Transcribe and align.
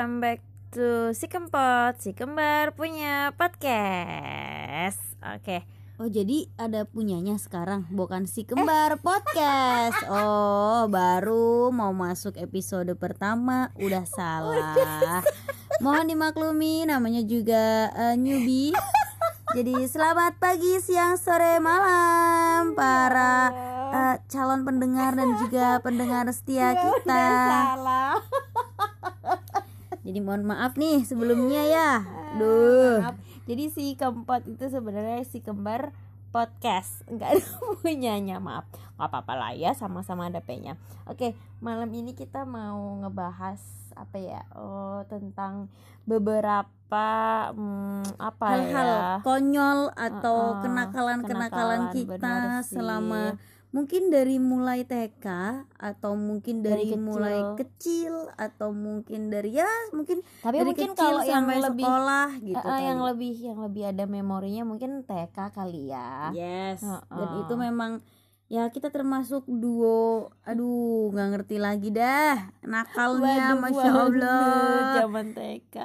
welcome 0.00 0.24
back 0.24 0.40
to 0.72 1.12
Si 1.12 1.28
Kempot 1.28 1.92
Si 2.00 2.16
Kembar 2.16 2.72
punya 2.72 3.36
podcast. 3.36 4.96
Oke. 5.20 5.60
Oh 6.00 6.08
jadi 6.08 6.48
ada 6.56 6.88
punyanya 6.88 7.36
sekarang 7.36 7.84
bukan 7.92 8.24
si 8.24 8.48
kembar 8.48 8.96
podcast. 9.04 10.00
Oh 10.08 10.88
baru 10.88 11.68
mau 11.68 11.92
masuk 11.92 12.40
episode 12.40 12.96
pertama. 12.96 13.76
Udah 13.76 14.08
salah. 14.08 15.20
Mohon 15.84 16.16
dimaklumi 16.16 16.88
namanya 16.88 17.20
juga 17.20 17.92
uh, 17.92 18.16
newbie. 18.16 18.72
Jadi 19.52 19.84
selamat 19.84 20.40
pagi 20.40 20.80
siang 20.80 21.20
sore 21.20 21.60
malam 21.60 22.72
para 22.72 23.52
uh, 23.92 24.16
calon 24.32 24.64
pendengar 24.64 25.12
dan 25.12 25.36
juga 25.36 25.76
pendengar 25.84 26.24
setia 26.32 26.72
kita 26.72 27.76
Jadi 30.10 30.26
mohon 30.26 30.42
maaf 30.42 30.74
nih 30.74 31.06
sebelumnya 31.06 31.62
ya. 31.70 31.90
Duh. 32.34 32.98
Maaf. 32.98 33.14
Jadi 33.46 33.70
si 33.70 33.94
keempat 33.94 34.42
itu 34.50 34.66
sebenarnya 34.66 35.22
si 35.22 35.38
kembar 35.38 35.94
podcast. 36.34 37.06
Enggak 37.06 37.38
ada 37.38 37.46
punyanya 37.78 38.42
maaf. 38.42 38.66
Gak 38.98 39.06
apa-apa 39.06 39.38
lah 39.38 39.52
ya 39.54 39.70
sama-sama 39.70 40.26
ada 40.26 40.42
P-nya. 40.42 40.74
Oke 41.06 41.38
malam 41.62 41.94
ini 41.94 42.18
kita 42.18 42.42
mau 42.42 42.98
ngebahas 43.06 43.62
apa 43.94 44.18
ya? 44.18 44.42
Oh, 44.58 45.06
Tentang 45.06 45.70
beberapa 46.10 47.06
hmm, 47.54 48.18
apa 48.18 48.46
hal-hal 48.50 48.90
ya 48.90 49.22
konyol 49.22 49.94
atau 49.94 50.58
kenakalan-kenakalan 50.58 51.86
kenakalan, 51.86 51.94
kita 51.94 52.18
benar 52.18 52.66
sih. 52.66 52.74
selama 52.74 53.22
mungkin 53.70 54.10
dari 54.10 54.36
mulai 54.36 54.82
TK 54.82 55.26
atau 55.72 56.12
mungkin 56.12 56.58
Dari 56.58 56.74
dari, 56.74 56.84
kecil. 56.90 56.98
mulai 57.00 57.38
kecil 57.54 58.14
atau 58.34 58.68
mungkin 58.70 59.30
dari 59.30 59.54
ya 59.54 59.70
mungkin 59.90 60.26
Tapi 60.42 60.56
dari 60.56 60.66
mungkin 60.66 60.90
kecil 60.90 60.98
kalau 60.98 61.22
yang 61.22 61.46
sampai 61.46 61.56
lebih 61.62 61.86
sekolah 61.86 62.28
gitu 62.40 62.58
Eh, 62.60 62.72
eh, 62.72 62.80
yang 62.82 63.00
lebih 63.00 63.34
yang 63.40 63.58
lebih 63.60 63.82
ada 63.86 64.04
memorinya 64.06 64.62
mungkin 64.64 65.02
TK 65.02 65.36
kali 65.50 65.88
ya. 65.88 66.30
yes 66.32 66.82
dan 66.82 66.98
Uh-uh. 67.06 67.42
itu 67.42 67.54
memang 67.54 68.02
ya 68.50 68.66
kita 68.66 68.90
termasuk 68.90 69.46
duo 69.46 70.34
aduh 70.42 71.14
nggak 71.14 71.28
ngerti 71.38 71.56
lagi 71.62 71.94
dah 71.94 72.50
nakalnya 72.66 73.54
Waduh, 73.54 73.62
masya 73.62 73.90
allah 73.94 74.94
Zaman 74.98 75.26
TK. 75.38 75.76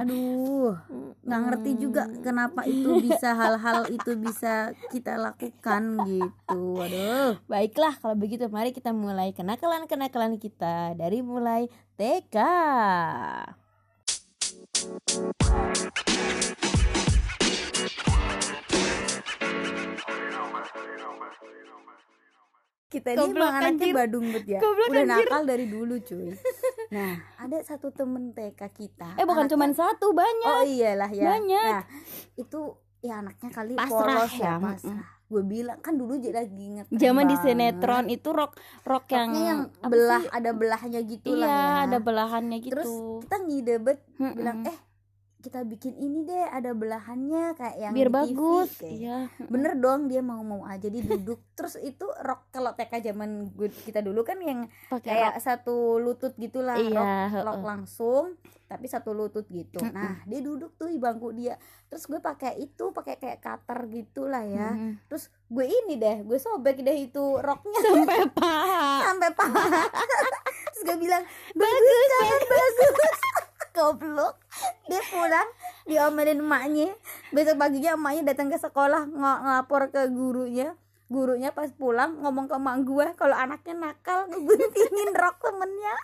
aduh 0.00 0.72
nggak 1.20 1.40
ngerti 1.44 1.70
juga 1.76 2.08
kenapa 2.24 2.64
itu 2.64 3.04
bisa 3.04 3.36
hal-hal 3.40 3.92
itu 3.92 4.16
bisa 4.16 4.72
kita 4.88 5.20
lakukan 5.20 5.82
gitu 6.08 6.80
waduh 6.80 7.36
Baiklah 7.52 8.00
kalau 8.00 8.16
begitu 8.16 8.48
mari 8.48 8.72
kita 8.72 8.96
mulai 8.96 9.36
kenakalan-kenakalan 9.36 10.40
kita 10.40 10.96
dari 10.96 11.20
mulai 11.20 11.68
TK. 12.00 12.36
Kita 22.88 23.08
ini 23.08 23.18
Goblok, 23.18 23.42
emang 23.42 23.54
anaknya 23.56 23.74
anjir. 23.82 23.94
badung 23.96 24.26
bet 24.28 24.44
ya 24.46 24.58
Goblok, 24.58 24.88
udah 24.88 25.02
anjir. 25.02 25.26
nakal 25.26 25.42
dari 25.44 25.66
dulu 25.66 25.94
cuy 25.98 26.28
nah 26.88 27.12
ada 27.36 27.58
satu 27.60 27.88
temen 27.90 28.30
TK 28.30 28.60
kita 28.70 29.08
Eh 29.14 29.24
bukan 29.24 29.46
cuma 29.46 29.66
satu 29.70 30.12
banyak. 30.12 30.46
oh 30.48 30.62
iyalah 30.64 31.10
ya 31.10 31.24
Banyak. 31.28 31.66
nah 31.68 31.82
itu 32.34 32.60
ya 33.00 33.18
anaknya 33.18 33.50
kali 33.50 33.74
Pasrah 33.74 33.90
polos 34.22 34.32
ya 34.32 34.46
ya, 34.48 34.54
pasrah 34.56 35.06
gue 35.26 35.42
bilang 35.42 35.78
kan 35.80 35.92
dulu 35.92 36.14
jadi 36.14 36.38
lagi 36.40 36.54
inget 36.54 36.86
Zaman 36.88 37.26
di 37.26 37.34
sinetron 37.36 38.06
itu 38.06 38.30
rok 38.30 38.54
rok 38.82 39.10
yang, 39.10 39.34
yang 39.34 39.60
belah 39.82 40.22
sih? 40.22 40.30
ada 40.32 40.50
belahnya 40.52 41.00
gitu 41.02 41.26
Iya, 41.28 41.42
lah 41.42 41.50
ya 41.50 41.74
ada 41.84 41.98
belahannya 41.98 42.58
gitu. 42.60 42.72
terus 42.72 42.90
kita 43.20 43.36
ngide 43.40 43.74
bet 43.80 43.98
Mm-mm. 44.14 44.32
bilang 44.32 44.58
eh 44.62 44.78
kita 45.46 45.62
bikin 45.62 45.94
ini 45.94 46.22
deh 46.22 46.44
ada 46.44 46.70
belahannya 46.72 47.54
kayak 47.54 47.76
yang 47.78 47.92
biar 47.92 48.08
di 48.08 48.10
TV, 48.10 48.18
bagus. 48.34 48.70
kayak. 48.76 48.90
Iya. 48.92 49.18
bener 49.46 49.72
dong 49.76 50.00
dia 50.06 50.18
mau 50.20 50.42
mau 50.42 50.62
aja 50.64 50.86
dia 50.86 51.00
duduk 51.00 51.38
terus 51.56 51.78
itu 51.78 52.02
rok 52.02 52.50
kalau 52.50 52.72
TK 52.72 52.92
zaman 53.06 53.46
kita 53.80 54.00
dulu 54.00 54.20
kan 54.20 54.36
yang 54.38 54.66
Pakai 54.86 55.06
kayak 55.08 55.32
rok. 55.32 55.40
satu 55.40 55.76
lutut 55.96 56.34
gitulah 56.34 56.74
Iya, 56.76 57.30
rok, 57.38 57.62
langsung 57.62 58.34
tapi 58.66 58.84
satu 58.84 59.12
lutut 59.12 59.46
gitu 59.46 59.78
nah 59.86 60.18
dia 60.22 60.40
duduk 60.40 60.74
tuh 60.74 60.90
di 60.90 60.98
bangku 60.98 61.30
dia 61.30 61.54
terus 61.86 62.02
gue 62.04 62.18
pakai 62.18 62.58
itu 62.58 62.90
pakai 62.90 63.14
kayak 63.14 63.38
cutter 63.38 63.86
gitulah 63.86 64.42
ya 64.42 64.68
Mm. 64.68 64.98
terus 65.06 65.30
gue 65.46 65.62
ini 65.62 65.94
deh 65.94 66.20
gue 66.20 66.34
sobek 66.36 66.82
deh 66.82 66.98
itu 67.00 67.24
roknya 67.38 67.78
Sampai 67.78 68.26
paha. 68.34 69.06
sampai 69.06 69.30
paha 69.32 69.86
terus 70.66 70.82
gue 70.84 70.96
bilang 70.98 71.22
bagus 71.52 72.06
kan 72.10 72.40
bagus 72.44 73.18
goblok. 73.76 74.40
Dia 74.88 75.04
pulang 75.12 75.48
diomelin 75.84 76.40
emaknya. 76.40 76.96
Besok 77.36 77.60
paginya 77.60 77.92
emaknya 77.92 78.32
datang 78.32 78.48
ke 78.48 78.56
sekolah 78.56 79.04
ng- 79.04 79.40
ngelapor 79.44 79.92
ke 79.92 80.08
gurunya. 80.08 80.72
Gurunya 81.12 81.52
pas 81.52 81.68
pulang 81.70 82.18
ngomong 82.24 82.48
ke 82.48 82.56
emak 82.56 82.76
gue 82.82 83.06
kalau 83.14 83.36
anaknya 83.36 83.76
nakal 83.76 84.26
ngeguntingin 84.32 85.12
rok 85.12 85.36
temennya. 85.44 85.94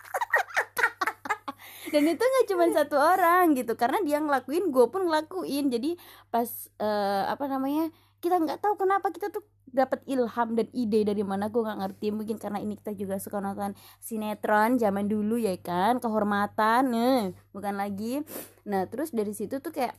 Dan 1.91 2.09
itu 2.09 2.23
nggak 2.23 2.45
cuma 2.49 2.65
satu 2.73 2.97
orang 2.97 3.53
gitu 3.53 3.75
karena 3.75 3.99
dia 4.01 4.17
ngelakuin 4.21 4.71
gue 4.71 4.85
pun 4.87 5.09
ngelakuin. 5.09 5.73
Jadi 5.73 5.99
pas 6.31 6.47
eh, 6.79 7.23
apa 7.27 7.45
namanya 7.51 7.91
kita 8.23 8.39
nggak 8.39 8.63
tahu 8.63 8.79
kenapa 8.79 9.11
kita 9.11 9.27
tuh 9.29 9.43
dapat 9.73 10.05
ilham 10.05 10.53
dan 10.53 10.69
ide 10.71 11.01
dari 11.01 11.25
mana 11.25 11.49
gue 11.49 11.59
nggak 11.59 11.79
ngerti. 11.81 12.07
Mungkin 12.13 12.37
karena 12.37 12.61
ini 12.61 12.77
kita 12.77 12.93
juga 12.93 13.17
suka 13.17 13.41
nonton 13.41 13.73
sinetron 13.97 14.77
zaman 14.77 15.09
dulu 15.09 15.41
ya 15.41 15.57
kan? 15.59 15.97
Kehormatan 15.97 16.93
eh, 16.93 17.21
bukan 17.51 17.75
lagi. 17.81 18.21
Nah 18.69 18.85
terus 18.87 19.09
dari 19.11 19.33
situ 19.33 19.57
tuh 19.59 19.73
kayak 19.73 19.97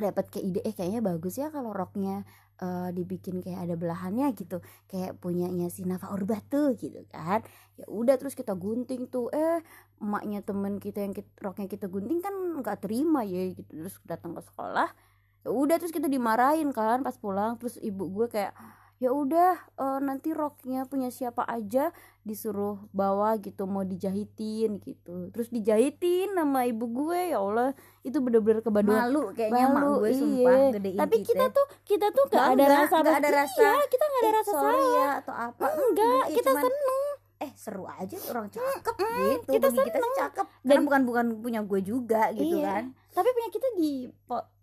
dapat 0.00 0.32
kayak 0.32 0.44
ide 0.48 0.60
eh 0.64 0.72
kayaknya 0.76 1.00
bagus 1.04 1.36
ya 1.36 1.52
kalau 1.52 1.76
roknya 1.76 2.24
eh, 2.60 2.88
dibikin 2.92 3.40
kayak 3.40 3.68
ada 3.68 3.74
belahannya 3.80 4.28
gitu. 4.36 4.60
Kayak 4.84 5.16
punyanya 5.16 5.72
si 5.72 5.88
Nafa 5.88 6.12
Urba 6.12 6.44
tuh 6.44 6.76
gitu 6.76 7.00
kan? 7.08 7.40
Ya 7.80 7.88
udah 7.88 8.20
terus 8.20 8.36
kita 8.36 8.52
gunting 8.52 9.08
tuh. 9.08 9.32
Eh 9.32 9.64
emaknya 10.00 10.44
temen 10.44 10.76
kita 10.76 11.00
yang 11.04 11.16
kit- 11.16 11.36
roknya 11.40 11.68
kita 11.68 11.88
gunting 11.88 12.20
kan 12.20 12.32
nggak 12.60 12.84
terima 12.84 13.24
ya 13.24 13.48
gitu. 13.56 13.88
Terus 13.88 13.96
datang 14.04 14.36
ke 14.36 14.44
sekolah 14.44 14.92
ya 15.40 15.48
udah 15.48 15.80
terus 15.80 15.88
kita 15.88 16.04
dimarahin 16.04 16.68
kan 16.76 17.00
pas 17.00 17.16
pulang. 17.16 17.56
Terus 17.56 17.80
ibu 17.80 18.04
gue 18.12 18.28
kayak 18.28 18.52
ya 19.00 19.10
udah 19.10 19.56
eh, 19.56 19.98
nanti 20.04 20.36
roknya 20.36 20.84
punya 20.84 21.08
siapa 21.08 21.48
aja 21.48 21.88
disuruh 22.20 22.76
bawa 22.92 23.40
gitu 23.40 23.64
mau 23.64 23.80
dijahitin 23.80 24.76
gitu. 24.76 25.32
Terus 25.32 25.48
dijahitin 25.48 26.36
sama 26.36 26.68
ibu 26.68 26.84
gue 26.84 27.32
ya 27.32 27.40
Allah 27.40 27.72
itu 28.04 28.20
bener-bener 28.20 28.60
kebaduan 28.60 29.08
malu 29.08 29.32
kayaknya 29.32 29.66
mak 29.66 29.80
Malu, 29.80 29.92
gue 30.04 30.10
iya. 30.12 30.20
sumpah 30.20 30.60
gedein 30.76 30.98
tapi 31.00 31.16
kita 31.24 31.44
tuh 31.48 31.66
kita 31.88 32.06
tuh 32.12 32.24
nggak 32.28 32.46
ada 32.52 32.64
rasa 32.68 32.94
nggak 33.00 33.16
ada 33.16 33.30
iya, 33.32 33.38
rasa, 33.40 33.68
kita 33.88 34.04
nggak 34.04 34.20
ada 34.20 34.28
"Eh, 34.28 34.36
rasa 34.36 34.52
sorry 34.52 34.84
ya 34.92 35.08
atau 35.24 35.34
apa. 35.34 35.64
Enggak 35.72 36.22
Iya, 36.28 36.36
kita 36.36 36.50
cuman, 36.52 36.62
seneng. 36.68 37.02
Eh 37.40 37.50
seru 37.56 37.84
aja 37.88 38.14
tuh 38.20 38.28
orang 38.36 38.46
cakep 38.52 38.94
gitu 39.00 39.48
kita 39.48 39.66
bagi 39.72 39.88
kita 39.88 39.96
sih 40.04 40.12
cakep. 40.20 40.46
Dan 40.60 40.78
bukan 40.84 41.00
bukan 41.08 41.26
punya 41.40 41.60
gue 41.64 41.80
juga 41.80 42.28
gitu 42.36 42.60
Iya. 42.60 42.68
kan. 42.68 42.84
Tapi 43.16 43.28
punya 43.32 43.48
kita 43.48 43.68
di 43.80 43.90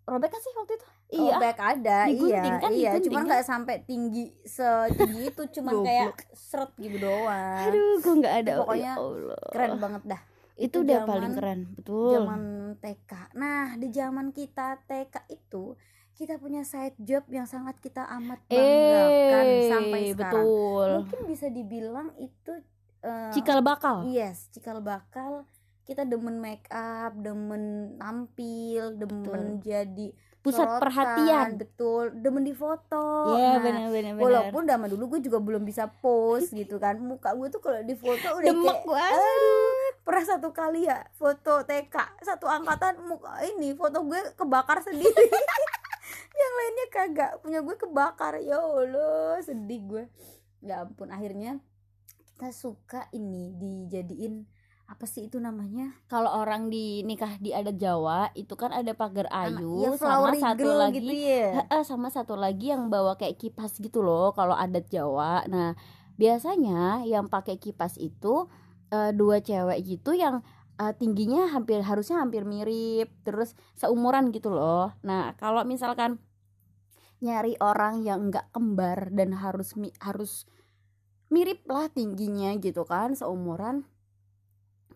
robek 0.06 0.30
kan 0.30 0.40
sih 0.40 0.54
waktu 0.54 0.78
itu 0.78 0.86
iya. 1.08 1.36
Back 1.40 1.58
ada 1.58 1.98
Digunting 2.06 2.52
iya 2.52 2.60
kan, 2.60 2.70
iya. 2.72 2.90
digunting. 2.96 3.16
Kan? 3.16 3.26
nggak 3.26 3.44
sampai 3.44 3.76
tinggi 3.82 4.24
setinggi 4.44 5.22
itu 5.28 5.42
cuman 5.60 5.74
kayak 5.80 6.12
seret 6.32 6.72
gitu 6.76 6.96
doang. 7.00 7.64
Aduh 7.68 7.96
gue 7.98 8.14
nggak 8.20 8.34
ada. 8.44 8.52
Pokoknya 8.60 8.92
ya 8.92 9.00
Allah. 9.00 9.42
keren 9.52 9.72
banget 9.76 10.02
dah. 10.04 10.20
Itu 10.58 10.64
itu 10.64 10.76
udah 10.84 10.98
zaman- 10.98 11.08
paling 11.08 11.32
keren 11.38 11.60
betul. 11.72 12.10
zaman 12.12 12.42
TK 12.82 13.12
nah 13.32 13.64
di 13.78 13.88
zaman 13.94 14.26
kita 14.34 14.82
TK 14.84 15.14
itu 15.30 15.78
kita 16.12 16.34
punya 16.34 16.66
side 16.66 16.98
job 16.98 17.22
yang 17.30 17.46
sangat 17.46 17.78
kita 17.78 18.02
amat 18.02 18.42
banggakan 18.50 19.46
eh 19.46 19.70
sampai 19.70 20.00
sekarang. 20.10 20.18
betul. 20.18 20.88
Mungkin 21.06 21.20
bisa 21.30 21.46
dibilang 21.46 22.10
itu 22.18 22.52
eh, 23.06 23.30
cikal 23.30 23.62
bakal. 23.62 24.02
Yes, 24.02 24.50
cikal 24.50 24.82
bakal. 24.82 25.46
Kita 25.86 26.02
demen 26.02 26.42
make 26.42 26.66
up, 26.68 27.14
demen 27.14 27.94
tampil, 27.96 28.98
demen 28.98 29.62
jadi 29.62 30.10
pusat 30.48 30.64
sorotan, 30.64 30.80
perhatian. 30.80 31.46
betul, 31.60 32.04
demen 32.16 32.44
di 32.48 32.56
foto. 32.56 33.36
Iya 33.36 33.60
Nah, 33.60 33.60
benar 33.60 33.86
benar 33.92 34.12
Walaupun 34.16 34.62
zaman 34.64 34.88
dulu 34.88 35.04
gue 35.16 35.20
juga 35.28 35.38
belum 35.44 35.62
bisa 35.68 35.92
pose 36.00 36.48
gitu 36.56 36.80
kan, 36.80 36.96
muka 36.96 37.36
gue 37.36 37.52
tuh 37.52 37.60
kalau 37.60 37.84
di 37.84 37.92
foto 37.92 38.40
udah 38.40 38.48
demek 38.48 38.64
kayak 38.64 38.88
banget 38.88 39.12
aduh, 39.20 39.88
pernah 40.02 40.24
satu 40.24 40.48
kali 40.56 40.80
ya 40.88 41.04
foto 41.20 41.62
TK 41.68 41.96
satu 42.24 42.48
angkatan 42.48 43.04
muka 43.04 43.44
ini 43.44 43.76
foto 43.76 44.00
gue 44.08 44.20
kebakar 44.34 44.80
sendiri. 44.80 45.28
yang 46.40 46.52
lainnya 46.56 46.86
kagak 46.88 47.32
punya 47.44 47.60
gue 47.60 47.76
kebakar. 47.76 48.40
Ya 48.40 48.56
Allah 48.56 49.38
sedih 49.44 49.80
gue 49.84 50.04
ya 50.64 50.82
ampun 50.82 51.10
akhirnya 51.14 51.62
kita 52.34 52.50
suka 52.54 53.06
ini 53.14 53.54
dijadiin 53.58 54.46
apa 54.88 55.04
sih 55.04 55.28
itu 55.28 55.36
namanya? 55.36 55.92
Kalau 56.08 56.32
orang 56.32 56.72
di 56.72 57.04
nikah 57.04 57.36
di 57.38 57.52
adat 57.52 57.76
Jawa 57.76 58.32
itu 58.32 58.56
kan 58.56 58.72
ada 58.72 58.96
pagar 58.96 59.28
Anak- 59.28 59.60
ayu 59.60 59.84
ya, 59.84 59.90
sama 60.00 60.32
satu 60.32 60.64
girl 60.64 60.76
lagi 60.80 60.98
gitu 61.04 61.14
ya. 61.14 61.46
Heeh, 61.60 61.82
sama 61.84 62.08
satu 62.08 62.34
lagi 62.40 62.72
yang 62.72 62.88
bawa 62.88 63.20
kayak 63.20 63.36
kipas 63.36 63.76
gitu 63.78 64.00
loh 64.00 64.32
kalau 64.32 64.56
adat 64.56 64.88
Jawa. 64.88 65.44
Nah, 65.44 65.76
biasanya 66.16 67.04
yang 67.04 67.28
pakai 67.28 67.60
kipas 67.60 68.00
itu 68.00 68.48
eh, 68.88 69.12
dua 69.12 69.44
cewek 69.44 69.84
gitu 69.84 70.16
yang 70.16 70.40
uh, 70.78 70.92
tingginya 70.94 71.50
hampir 71.50 71.82
harusnya 71.82 72.22
hampir 72.22 72.46
mirip 72.46 73.10
terus 73.26 73.52
seumuran 73.74 74.30
gitu 74.30 74.48
loh. 74.54 74.94
Nah 75.02 75.34
kalau 75.36 75.66
misalkan 75.66 76.22
nyari 77.18 77.58
orang 77.58 78.06
yang 78.06 78.30
nggak 78.30 78.54
kembar 78.54 79.10
dan 79.10 79.34
harus 79.34 79.74
mi 79.74 79.90
harus 79.98 80.46
mirip 81.28 81.66
lah 81.66 81.90
tingginya 81.90 82.54
gitu 82.62 82.86
kan 82.86 83.18
seumuran 83.18 83.84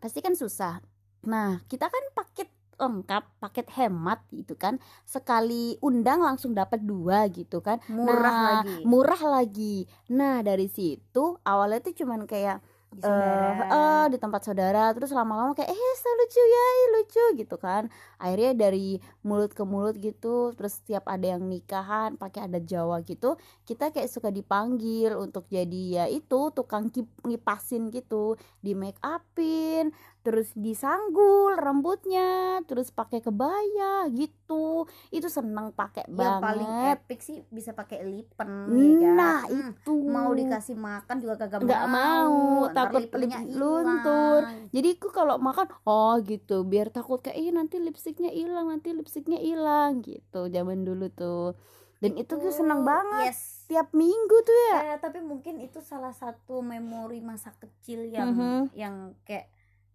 pasti 0.02 0.18
kan 0.18 0.34
susah. 0.34 0.82
Nah 1.30 1.62
kita 1.70 1.86
kan 1.86 2.04
paket 2.10 2.50
lengkap 2.74 3.38
paket 3.38 3.66
hemat 3.78 4.18
gitu 4.34 4.58
kan. 4.58 4.82
Sekali 5.06 5.78
undang 5.78 6.26
langsung 6.26 6.50
dapat 6.50 6.82
dua 6.82 7.30
gitu 7.30 7.62
kan. 7.62 7.78
Murah 7.86 8.34
nah, 8.34 8.46
lagi. 8.66 8.82
murah 8.82 9.22
lagi. 9.22 9.76
Nah 10.10 10.42
dari 10.42 10.66
situ 10.66 11.38
awalnya 11.46 11.78
tuh 11.78 11.94
cuman 11.94 12.26
kayak 12.26 12.58
Di 12.92 13.00
eh 13.02 13.08
saudara. 13.08 13.72
eh, 13.72 14.04
di 14.12 14.18
tempat 14.20 14.40
saudara. 14.44 14.92
Terus 14.92 15.10
lama-lama 15.16 15.56
kayak 15.56 15.72
eh 15.72 15.92
so 15.96 16.08
lucu 16.20 16.42
ya 16.44 16.64
ih, 16.76 16.86
lucu 16.94 17.24
gitu 17.40 17.56
kan. 17.56 17.88
Akhirnya 18.20 18.52
dari 18.68 19.00
mulut 19.24 19.56
ke 19.56 19.64
mulut 19.64 19.96
gitu 19.96 20.52
terus 20.52 20.78
setiap 20.78 21.08
ada 21.08 21.24
yang 21.34 21.42
nikahan 21.48 22.20
pakai 22.20 22.46
adat 22.46 22.64
Jawa 22.68 23.00
gitu 23.02 23.40
kita 23.64 23.90
kayak 23.94 24.12
suka 24.12 24.28
dipanggil 24.28 25.16
untuk 25.16 25.48
jadi 25.48 25.82
ya 25.88 26.04
itu 26.12 26.52
tukang 26.52 26.92
kip- 26.92 27.16
ngipasin 27.24 27.88
gitu. 27.90 28.36
Di 28.60 28.76
make 28.76 29.00
upin 29.00 29.90
terus 30.22 30.54
disanggul 30.54 31.54
rambutnya 31.54 32.30
terus 32.62 32.88
pakai 32.88 33.18
kebaya 33.18 34.06
gitu. 34.08 34.86
Itu 35.08 35.26
seneng 35.26 35.70
pakai 35.70 36.06
yang 36.06 36.14
banget. 36.38 36.40
paling 36.40 36.70
epic 36.88 37.20
sih 37.20 37.42
bisa 37.48 37.70
pakai 37.72 38.02
lipen 38.02 38.50
ya 38.70 38.86
kan? 39.02 39.14
nah 39.14 39.40
Hmm, 39.44 39.74
itu. 39.74 39.94
mau 40.04 40.30
dikasih 40.30 40.74
makan 40.74 41.16
juga 41.18 41.34
kagak 41.36 41.60
nggak 41.60 41.84
mau. 41.86 42.70
takut 42.70 43.02
lipennya 43.02 43.38
lip 43.42 43.54
luntur. 43.54 44.40
Jadi 44.70 44.88
aku 44.94 45.08
kalau 45.10 45.36
makan 45.36 45.66
oh 45.84 46.14
gitu 46.20 46.62
biar 46.62 46.88
takut 46.88 47.18
kayak 47.18 47.36
ih 47.36 47.50
nanti 47.50 47.76
lipstiknya 47.76 48.30
hilang 48.30 48.68
nanti 48.68 48.90
lipstiknya 48.90 49.36
hilang 49.36 50.00
gitu 50.00 50.46
zaman 50.46 50.82
dulu 50.82 51.10
tuh. 51.10 51.58
Dan 51.98 52.14
itu 52.14 52.34
tuh 52.34 52.50
seneng 52.50 52.82
banget. 52.82 53.30
yes. 53.30 53.62
Tiap 53.62 53.94
minggu 53.94 54.36
tuh 54.42 54.58
ya. 54.68 54.78
Eh, 54.84 54.98
tapi 54.98 55.18
mungkin 55.18 55.56
itu 55.56 55.80
salah 55.80 56.12
satu 56.12 56.60
memori 56.60 57.22
masa 57.22 57.54
kecil 57.54 58.04
yang 58.04 58.34
Mhm. 58.34 58.60
yang 58.74 58.94
kayak 59.22 59.48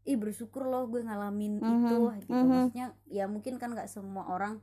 ih 0.08 0.16
bersyukur 0.16 0.64
loh 0.64 0.88
gue 0.88 1.04
ngalamin 1.04 1.60
Mhm, 1.60 1.84
itu 1.84 1.98
gitu. 2.24 2.32
mhm. 2.34 2.48
maksudnya 2.48 2.88
ya 3.08 3.26
mungkin 3.28 3.54
kan 3.60 3.70
nggak 3.76 3.92
semua 3.92 4.24
orang 4.32 4.54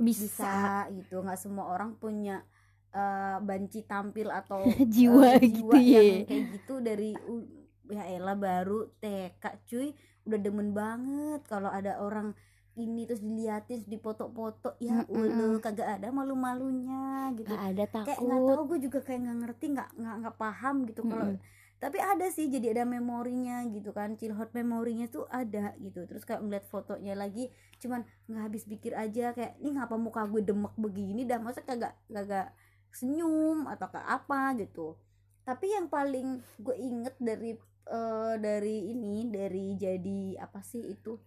bisa, 0.00 0.42
bisa 0.42 0.54
gitu. 0.90 1.20
Nggak 1.22 1.40
semua 1.40 1.64
orang 1.68 1.94
punya 1.94 2.42
eh, 2.90 3.36
banci 3.38 3.84
tampil 3.84 4.28
atau 4.30 4.64
jiwa 4.94 5.36
eh, 5.36 5.44
gitu 5.44 5.76
yang 5.76 6.08
ya. 6.08 6.24
kayak 6.24 6.44
gitu 6.50 6.74
dari 6.80 7.10
u- 7.28 7.48
ya 7.86 8.02
elah 8.08 8.34
baru 8.34 8.88
TK 8.98 9.44
cuy. 9.68 9.92
Udah 10.24 10.38
demen 10.40 10.72
banget 10.72 11.44
kalau 11.44 11.68
ada 11.68 12.00
orang 12.00 12.32
ini 12.74 13.06
terus 13.06 13.22
diliatin 13.22 13.78
terus 13.78 13.86
dipoto-foto 13.86 14.74
ya 14.82 15.04
Mm-mm. 15.06 15.14
ulu 15.14 15.62
kagak 15.62 16.00
ada 16.00 16.08
malu-malunya 16.10 17.30
gitu. 17.36 17.52
Nggak 17.52 17.64
ada 17.70 17.84
kayak 18.02 18.18
nggak 18.18 18.40
takut. 18.40 18.48
tahu 18.50 18.62
gue 18.66 18.78
juga 18.82 18.98
kayak 19.00 19.20
nggak 19.22 19.38
ngerti 19.42 19.64
nggak 19.74 19.88
nggak 19.94 20.14
nggak 20.24 20.36
paham 20.40 20.76
gitu 20.88 21.00
kalau 21.04 21.26
Mm-mm. 21.28 21.38
Tapi 21.84 22.00
ada 22.00 22.24
sih 22.32 22.48
jadi 22.48 22.72
ada 22.72 22.88
memorinya 22.88 23.60
gitu 23.68 23.92
kan 23.92 24.16
childhood 24.16 24.56
memorinya 24.56 25.04
tuh 25.04 25.28
ada 25.28 25.76
gitu. 25.76 26.08
Terus 26.08 26.24
kayak 26.24 26.40
ngeliat 26.40 26.64
fotonya 26.64 27.12
lagi 27.12 27.52
cuman 27.76 28.08
nggak 28.24 28.40
habis 28.40 28.64
pikir 28.64 28.96
aja 28.96 29.36
kayak 29.36 29.60
ini 29.60 29.76
ngapa 29.76 30.00
muka 30.00 30.24
gue 30.24 30.40
demek 30.40 30.72
begini 30.80 31.28
dah? 31.28 31.36
Masa 31.36 31.60
kagak 31.60 31.92
kagak 32.08 32.56
senyum 32.88 33.68
atau 33.68 33.92
kayak 33.92 34.08
apa? 34.24 34.56
gitu. 34.56 34.96
Tapi 35.44 35.76
yang 35.76 35.92
paling 35.92 36.40
gue 36.56 36.72
inget 36.80 37.20
dari 37.20 37.52
eh, 37.84 38.34
dari 38.40 38.76
ini 38.88 39.28
dari 39.28 39.76
jadi 39.76 40.40
apa 40.40 40.64
sih 40.64 40.88
itu? 40.88 41.20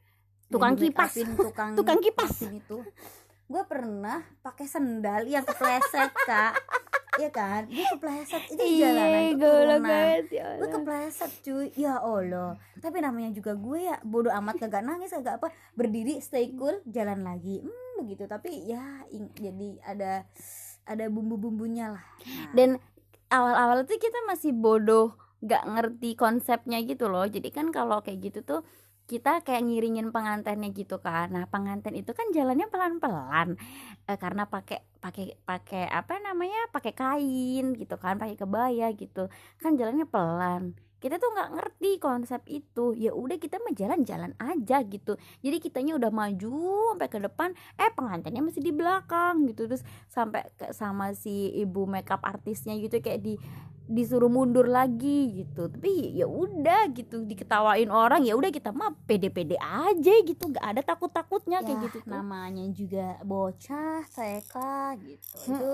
Tukang 0.49 0.73
Jadi 0.73 0.89
kipas. 0.89 1.11
upin, 1.13 1.29
tukang 1.37 1.71
Tukang 1.77 1.99
kipas. 2.01 2.33
itu. 2.49 2.77
Gue 3.45 3.63
pernah 3.69 4.25
pakai 4.41 4.65
sendal 4.65 5.29
yang 5.29 5.45
kepleset 5.45 6.11
kak 6.25 6.55
Iya 7.17 7.29
kan? 7.33 7.61
Dia 7.67 7.85
kepleset. 7.91 8.43
Itu 8.53 8.61
di 8.61 8.77
jalanan 8.79 9.23
turunan 9.35 9.81
banget 9.81 10.25
ya 10.31 10.45
gue 10.57 10.69
kepleset 10.69 11.31
cuy. 11.41 11.67
Ya 11.73 11.97
allah. 11.97 12.55
Tapi 12.77 12.97
namanya 13.01 13.33
juga 13.33 13.57
gue 13.57 13.89
ya 13.89 13.97
bodoh 14.05 14.31
amat 14.31 14.61
kagak 14.61 14.85
nangis 14.85 15.11
kagak 15.11 15.41
apa. 15.41 15.49
Berdiri 15.73 16.21
stay 16.21 16.53
cool 16.53 16.79
jalan 16.85 17.25
lagi. 17.25 17.65
Hmm 17.65 18.05
begitu. 18.05 18.29
Tapi 18.29 18.69
ya 18.69 19.03
ing- 19.09 19.33
jadi 19.33 19.69
ada 19.81 20.11
ada 20.87 21.05
bumbu-bumbunya 21.11 21.97
lah. 21.97 22.05
Nah, 22.23 22.53
dan 22.55 22.69
awal-awal 23.27 23.83
tuh 23.83 23.99
kita 23.99 24.23
masih 24.29 24.55
bodoh 24.55 25.17
nggak 25.43 25.63
ngerti 25.67 26.15
konsepnya 26.15 26.81
gitu 26.85 27.09
loh. 27.11 27.25
Jadi 27.27 27.49
kan 27.51 27.69
kalau 27.73 28.01
kayak 28.01 28.31
gitu 28.31 28.39
tuh 28.45 28.61
kita 29.07 29.39
kayak 29.47 29.63
ngiringin 29.67 30.11
pengantinnya 30.11 30.69
gitu 30.75 30.99
kan. 30.99 31.31
Nah 31.31 31.47
pengantin 31.47 31.95
itu 31.95 32.11
kan 32.11 32.27
jalannya 32.35 32.67
pelan-pelan 32.67 33.55
Eh, 34.07 34.15
karena 34.15 34.47
pakai 34.47 34.79
pakai 35.03 35.35
pakai 35.43 35.83
apa 35.91 36.15
namanya 36.23 36.71
pakai 36.71 36.93
kain 36.95 37.75
gitu 37.75 37.95
kan 37.99 38.15
pakai 38.15 38.39
kebaya 38.39 38.87
gitu. 38.95 39.27
Kan 39.59 39.75
jalannya 39.75 40.07
pelan. 40.07 40.79
Kita 40.97 41.19
tuh 41.21 41.29
nggak 41.35 41.49
ngerti 41.59 41.91
konsep 41.99 42.41
itu. 42.47 42.95
Ya 42.95 43.11
udah 43.11 43.35
kita 43.37 43.59
mah 43.61 43.75
jalan-jalan 43.75 44.31
aja 44.39 44.81
gitu. 44.87 45.19
Jadi 45.43 45.57
kitanya 45.59 45.99
udah 45.99 46.09
maju 46.09 46.55
sampai 46.95 47.09
ke 47.11 47.19
depan 47.19 47.49
eh 47.77 47.91
pengantinnya 47.93 48.41
masih 48.47 48.63
di 48.63 48.71
belakang 48.71 49.43
gitu. 49.51 49.67
Terus 49.67 49.83
sampai 50.07 50.47
sama 50.71 51.11
si 51.13 51.51
ibu 51.51 51.83
makeup 51.83 52.23
artisnya 52.23 52.79
gitu 52.79 52.97
kayak 53.03 53.21
di 53.21 53.35
disuruh 53.87 54.27
mundur 54.27 54.67
lagi 54.67 55.43
gitu. 55.43 55.71
Tapi 55.71 56.13
ya 56.13 56.27
udah 56.27 56.91
gitu 56.91 57.23
diketawain 57.23 57.87
orang 57.87 58.27
ya 58.27 58.35
udah 58.35 58.51
kita 58.51 58.75
mah 58.75 58.93
pede-pede 59.07 59.55
aja 59.57 60.13
gitu. 60.21 60.51
Nggak 60.51 60.65
ada 60.67 60.81
takut-takutnya 60.83 61.63
kayak 61.63 61.79
ya, 61.79 61.85
gitu 61.89 61.97
tuh. 62.03 62.11
namanya 62.11 62.63
juga 62.75 63.17
bocah 63.23 64.03
TK 64.11 64.55
gitu. 65.01 65.37
Itu 65.49 65.67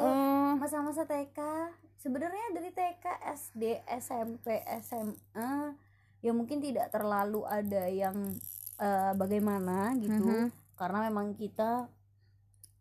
masa-masa 0.61 1.03
TK 1.03 1.39
sebenarnya 1.97 2.53
dari 2.53 2.69
TK 2.69 3.05
SD 3.33 3.63
SMP 3.99 4.59
SMA 4.83 5.73
ya 6.23 6.31
mungkin 6.31 6.63
tidak 6.63 6.91
terlalu 6.91 7.43
ada 7.43 7.87
yang 7.87 8.15
eh, 8.79 9.13
bagaimana 9.15 9.91
gitu. 9.99 10.23
Mhm. 10.23 10.47
karena 10.73 11.05
memang 11.07 11.37
kita 11.37 11.85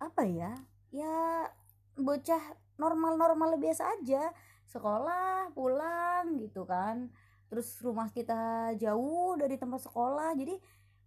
apa 0.00 0.22
ya 0.26 0.50
ya 0.90 1.46
bocah 1.94 2.40
normal-normal 2.80 3.60
biasa 3.60 3.94
aja 4.00 4.32
sekolah 4.72 5.52
pulang 5.52 6.40
gitu 6.40 6.64
kan. 6.64 7.12
Terus 7.52 7.76
rumah 7.84 8.08
kita 8.08 8.72
jauh 8.80 9.36
dari 9.36 9.60
tempat 9.60 9.84
sekolah 9.84 10.32
jadi 10.32 10.56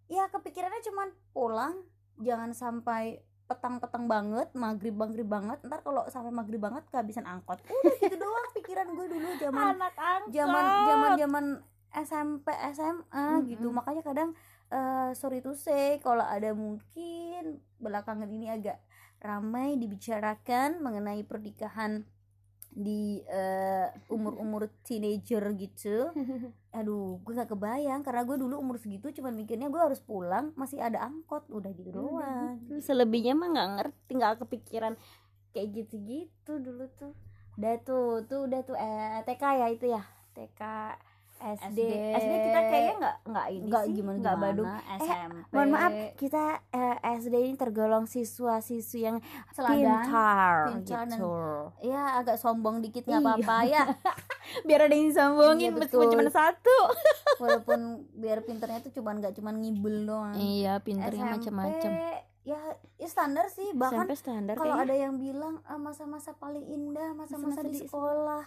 ya 0.05 0.29
kepikirannya 0.29 0.81
cuman 0.85 1.09
pulang 1.33 1.73
jangan 2.21 2.53
sampai 2.53 3.25
petang-petang 3.45 4.09
banget 4.09 4.49
maghrib 4.57 4.93
maghrib 4.97 5.25
banget 5.29 5.61
ntar 5.65 5.81
kalau 5.85 6.05
sampai 6.09 6.33
maghrib 6.33 6.61
banget 6.61 6.85
kehabisan 6.93 7.25
angkot. 7.25 7.61
Udah 7.65 7.95
gitu 8.01 8.17
doang 8.17 8.49
pikiran 8.57 8.87
gue 8.93 9.07
dulu 9.09 9.29
zaman 9.41 9.77
anak 9.77 9.93
angkot. 9.97 10.29
zaman 10.33 10.63
zaman 10.89 11.11
zaman 11.17 11.45
SMP 11.95 12.47
SMA 12.75 13.27
gitu 13.47 13.69
Mm-mm. 13.71 13.77
makanya 13.79 14.03
kadang 14.03 14.29
eh, 14.73 15.09
sorry 15.15 15.39
to 15.39 15.53
say 15.55 16.01
kalau 16.01 16.25
ada 16.25 16.51
mungkin 16.51 17.63
belakangan 17.79 18.27
ini 18.27 18.49
agak 18.51 18.81
ramai 19.21 19.79
dibicarakan 19.79 20.83
mengenai 20.83 21.23
pernikahan 21.23 22.03
di 22.75 23.23
eh, 23.23 23.87
umur-umur 24.11 24.67
teenager 24.83 25.41
gitu. 25.55 26.11
Aduh 26.77 27.23
gue 27.23 27.33
gak 27.33 27.55
kebayang. 27.55 28.03
Karena 28.03 28.27
gue 28.27 28.35
dulu 28.35 28.59
umur 28.59 28.75
segitu 28.75 29.15
cuman 29.15 29.31
mikirnya 29.31 29.71
gue 29.71 29.79
harus 29.79 30.03
pulang 30.03 30.51
masih 30.59 30.83
ada 30.83 31.07
angkot 31.07 31.47
udah 31.47 31.71
gitu 31.71 31.95
doang. 31.95 32.59
Terus 32.67 32.83
selebihnya 32.83 33.33
mah 33.33 33.49
nggak 33.55 33.69
ngerti 33.79 34.11
nggak 34.19 34.35
kepikiran 34.43 34.93
kayak 35.55 35.71
gitu-gitu 35.71 36.59
dulu 36.59 36.91
tuh. 36.99 37.15
Udah 37.55 37.79
tuh 37.87 38.27
tuh 38.27 38.51
udah 38.51 38.61
tuh 38.67 38.75
eh, 38.75 39.23
TK 39.23 39.43
ya 39.55 39.67
itu 39.71 39.85
ya 39.87 40.03
TK 40.35 40.61
SD 41.35 41.79
SD. 42.13 42.31
Kita 42.41 42.59
kayaknya 42.63 42.93
nggak 42.97 43.15
nggak 43.25 43.45
ini 43.49 43.65
nggak 43.65 43.83
sih 43.83 43.93
gimana 43.93 44.17
nggak 44.17 44.37
badung. 44.37 44.67
SMP 44.97 45.35
mohon 45.51 45.69
maaf 45.69 45.91
kita 46.15 46.43
eh, 46.69 46.95
SD 47.13 47.33
ini 47.37 47.53
tergolong 47.53 48.05
siswa-siswi 48.05 48.99
yang 49.03 49.17
Seladan, 49.51 49.75
pintar, 49.75 50.53
pintar 50.69 50.97
dan- 51.01 51.11
gitu. 51.11 51.35
ya 51.83 52.01
agak 52.17 52.35
sombong 52.35 52.79
dikit 52.79 53.03
nggak 53.03 53.17
Iya. 53.17 53.27
apa-apa 53.29 53.55
ya. 53.65 53.83
Biar 54.67 54.79
ada 54.81 54.93
yang 54.93 55.07
disombongin 55.07 55.69
Iya, 55.69 55.77
meskipun 55.77 56.07
cuma 56.09 56.23
satu. 56.27 56.77
Walaupun 57.41 57.79
biar 58.21 58.39
pinternya 58.41 58.79
tuh 58.79 58.93
cuman 58.93 59.19
nggak 59.19 59.33
cuman 59.33 59.55
ngibul 59.57 59.95
doang. 60.03 60.33
Iya 60.33 60.79
pintarnya 60.79 61.25
SMP, 61.27 61.33
macam-macam 61.35 61.91
ya, 62.45 62.59
ya 62.95 63.07
standar 63.07 63.49
sih. 63.49 63.73
Bahkan 63.73 64.05
kalau 64.53 64.75
ada 64.77 64.93
yang 64.93 65.17
bilang 65.17 65.59
"Ah, 65.63 65.75
masa-masa 65.75 66.31
paling 66.31 66.61
indah 66.63 67.11
masa-masa 67.11 67.59
di- 67.61 67.81
sekolah 67.81 68.45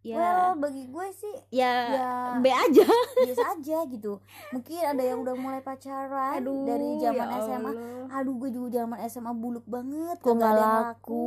ya. 0.00 0.16
Well 0.16 0.50
bagi 0.58 0.84
gue 0.84 1.06
sih 1.12 1.34
ya, 1.50 1.74
ya 1.90 2.10
B 2.36 2.46
aja. 2.46 2.86
biasa 3.26 3.44
aja 3.52 3.78
gitu. 3.86 4.22
Mungkin 4.50 4.78
ada 4.80 5.00
yang 5.00 5.20
udah 5.20 5.34
mulai 5.34 5.58
pacaran 5.58 6.38
dari 6.40 6.98
zaman 6.98 7.26
ya 7.26 7.38
SMA 7.40 7.70
Allah. 7.70 8.06
aduh 8.10 8.34
gue 8.36 8.50
juga 8.50 8.68
zaman 8.78 8.98
SMA 9.04 9.32
buluk 9.32 9.64
banget 9.64 10.16
kok 10.18 10.32
nggak 10.32 10.54
laku 10.54 11.26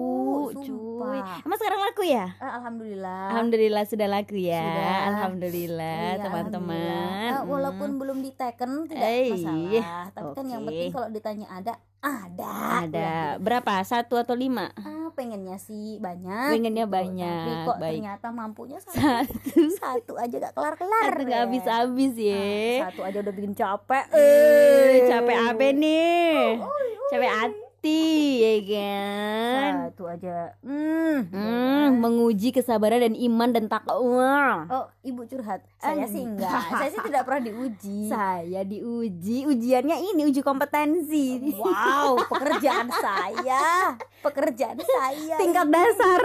cuy. 0.56 1.20
emang 1.42 1.58
sekarang 1.58 1.82
laku 1.82 2.04
ya? 2.04 2.26
Eh, 2.34 2.52
alhamdulillah. 2.54 3.24
Alhamdulillah 3.32 3.84
sudah 3.86 4.08
laku 4.08 4.36
ya. 4.38 4.62
Sudah. 4.62 4.98
Alhamdulillah 5.10 6.00
Iya, 6.12 6.22
teman-teman. 6.22 6.76
alhamdulillah. 6.76 7.30
Eh, 7.32 7.44
walaupun 7.46 7.88
Hmm. 7.88 8.00
belum 8.00 8.18
diteken 8.22 8.72
tidak 8.88 9.04
Eh, 9.04 9.30
masalah. 9.32 10.06
Tapi 10.12 10.30
kan 10.34 10.46
yang 10.48 10.62
penting 10.64 10.92
kalau 10.92 11.10
ditanya 11.10 11.48
ada 11.50 11.74
ada. 12.02 12.54
Ada. 12.82 13.12
Berapa? 13.38 13.78
Satu 13.84 14.18
atau 14.18 14.34
lima? 14.34 14.74
Ah 14.76 15.01
pengennya 15.12 15.58
sih 15.58 15.98
banyak 15.98 16.52
Pengennya 16.52 16.86
gitu. 16.86 16.94
banyak, 16.94 17.46
tapi 17.46 17.54
kok 17.64 17.78
baik. 17.78 17.92
ternyata 17.96 18.28
mampunya 18.30 18.78
satu 18.78 18.98
satu 19.00 19.62
satu 19.74 20.14
aja 20.16 20.36
gak 20.42 20.54
kelar 20.54 20.76
kelar 20.76 21.12
satu 21.12 21.24
nggak 21.24 21.42
habis 21.42 21.64
habis 21.64 22.14
ya. 22.14 22.88
Satu 22.88 23.02
aja 23.02 23.18
udah 23.20 23.34
bikin 23.34 23.54
capek. 23.54 24.06
Eh 24.12 25.06
capek 25.06 25.38
apa 25.38 25.66
nih? 25.72 26.60
Capek 27.08 27.30
hati 27.30 27.61
ya 27.90 28.56
kan? 28.62 29.72
Satu 29.90 30.04
aja. 30.06 30.54
Hmm, 30.62 31.26
hmm, 31.34 31.88
menguji 31.98 32.54
kesabaran 32.54 33.02
dan 33.02 33.16
iman 33.18 33.50
dan 33.50 33.66
takwa. 33.66 34.70
Oh 34.70 34.86
ibu 35.02 35.26
curhat. 35.26 35.66
Saya 35.82 36.06
sih 36.06 36.22
Enggak. 36.22 36.62
saya 36.70 36.90
sih 36.94 37.02
tidak 37.02 37.26
pernah 37.26 37.42
diuji. 37.50 38.00
Saya 38.14 38.62
diuji. 38.62 39.50
Ujiannya 39.50 39.98
ini 40.14 40.22
uji 40.30 40.46
kompetensi. 40.46 41.42
Wow 41.58 42.22
pekerjaan 42.32 42.94
saya. 42.94 43.98
Pekerjaan 44.22 44.78
saya. 44.78 45.36
Tingkat 45.42 45.68
dasar. 45.74 46.22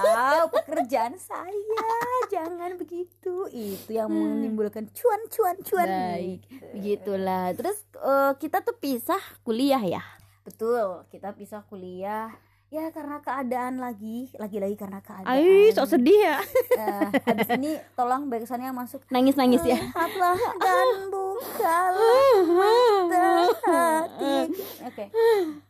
Wow 0.00 0.48
pekerjaan 0.48 1.20
saya. 1.20 1.84
Jangan 2.32 2.80
begitu. 2.80 3.52
Itu 3.52 3.90
yang 3.92 4.08
menimbulkan 4.08 4.88
cuan 4.96 5.20
cuan 5.28 5.56
cuan. 5.60 5.88
Baik. 5.88 6.40
Begitulah. 6.72 7.52
Terus 7.52 7.84
eh, 8.00 8.32
kita 8.40 8.64
tuh 8.64 8.76
pisah 8.80 9.20
kuliah 9.44 9.84
ya 9.84 10.02
betul 10.46 11.02
kita 11.10 11.34
pisah 11.34 11.66
kuliah. 11.66 12.30
Ya 12.66 12.90
karena 12.90 13.22
keadaan 13.22 13.78
lagi 13.78 14.26
lagi-lagi 14.34 14.74
karena 14.74 14.98
keadaan. 14.98 15.38
Aih, 15.38 15.70
sok 15.70 15.86
sedih 15.86 16.18
ya. 16.18 16.38
Eh, 16.74 17.08
habis 17.14 17.48
ini 17.54 17.78
tolong 17.94 18.26
backsoundnya 18.26 18.74
masuk. 18.74 19.06
Nangis-nangis 19.06 19.62
ya. 19.62 19.78
Lihatlah 19.78 20.34
dan 20.58 20.88
bukalah 21.06 22.42
mata 22.42 23.26
hati. 23.70 24.36
Oke. 24.82 25.04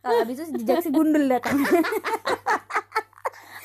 Kalau 0.01 0.19
habis 0.25 0.41
itu 0.41 0.57
jejak 0.57 0.81
si 0.81 0.89
gundul 0.89 1.29
datang 1.29 1.61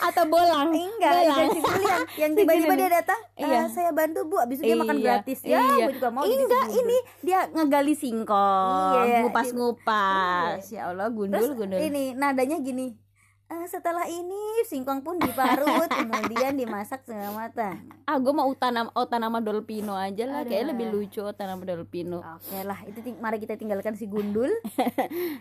Atau 0.03 0.25
bolang. 0.27 0.69
enggak 0.69 1.13
Bolang. 1.15 1.39
yang, 1.39 2.03
yang 2.19 2.33
tiba-tiba 2.37 2.75
dia 2.75 2.91
datang 2.93 3.21
"Eh, 3.33 3.45
Iya. 3.45 3.67
saya 3.67 3.91
bantu 3.91 4.25
bu 4.25 4.37
habis 4.37 4.59
itu 4.59 4.67
dia 4.67 4.77
makan 4.77 4.97
Iya, 4.97 5.05
gratis 5.05 5.41
ya 5.43 5.59
iya. 5.61 5.87
gue 5.87 5.95
juga 5.95 6.09
mau 6.11 6.23
Enggak, 6.23 6.67
ini 6.73 6.97
dia 7.21 7.39
ngegali 7.49 7.95
singkong, 7.95 8.93
Iya, 9.01 9.19
ngupas-ngupas. 9.23 10.59
Ya 10.69 10.89
Allah, 10.89 11.07
gundul, 11.09 11.39
Terus 11.39 11.55
gundul. 11.55 11.79
ini 11.79 12.13
nadanya 12.13 12.59
gini 12.59 12.99
"Eh, 13.45 13.67
setelah 13.67 14.07
ini 14.07 14.33
singkong 14.65 15.01
pun 15.01 15.19
diparut 15.19 15.85
kemudian 16.01 16.57
dimasak 16.57 17.03
setengah 17.03 17.31
matang 17.31 17.85
Ah, 18.03 18.17
gue 18.17 18.31
mau 18.31 18.47
utanam 18.47 18.89
utanama 18.91 19.39
dolpino 19.39 19.93
aja 19.93 20.25
lah. 20.25 20.41
Kayaknya 20.43 20.65
Aduh. 20.65 20.73
lebih 20.73 20.87
lucu 20.91 21.21
utanama 21.23 21.63
dolpino. 21.63 22.19
Oke 22.21 22.59
lah, 22.61 22.81
itu 22.83 22.99
ting- 23.01 23.17
mari 23.19 23.37
kita 23.37 23.55
tinggalkan 23.55 23.93
si 23.93 24.07
gundul. 24.07 24.49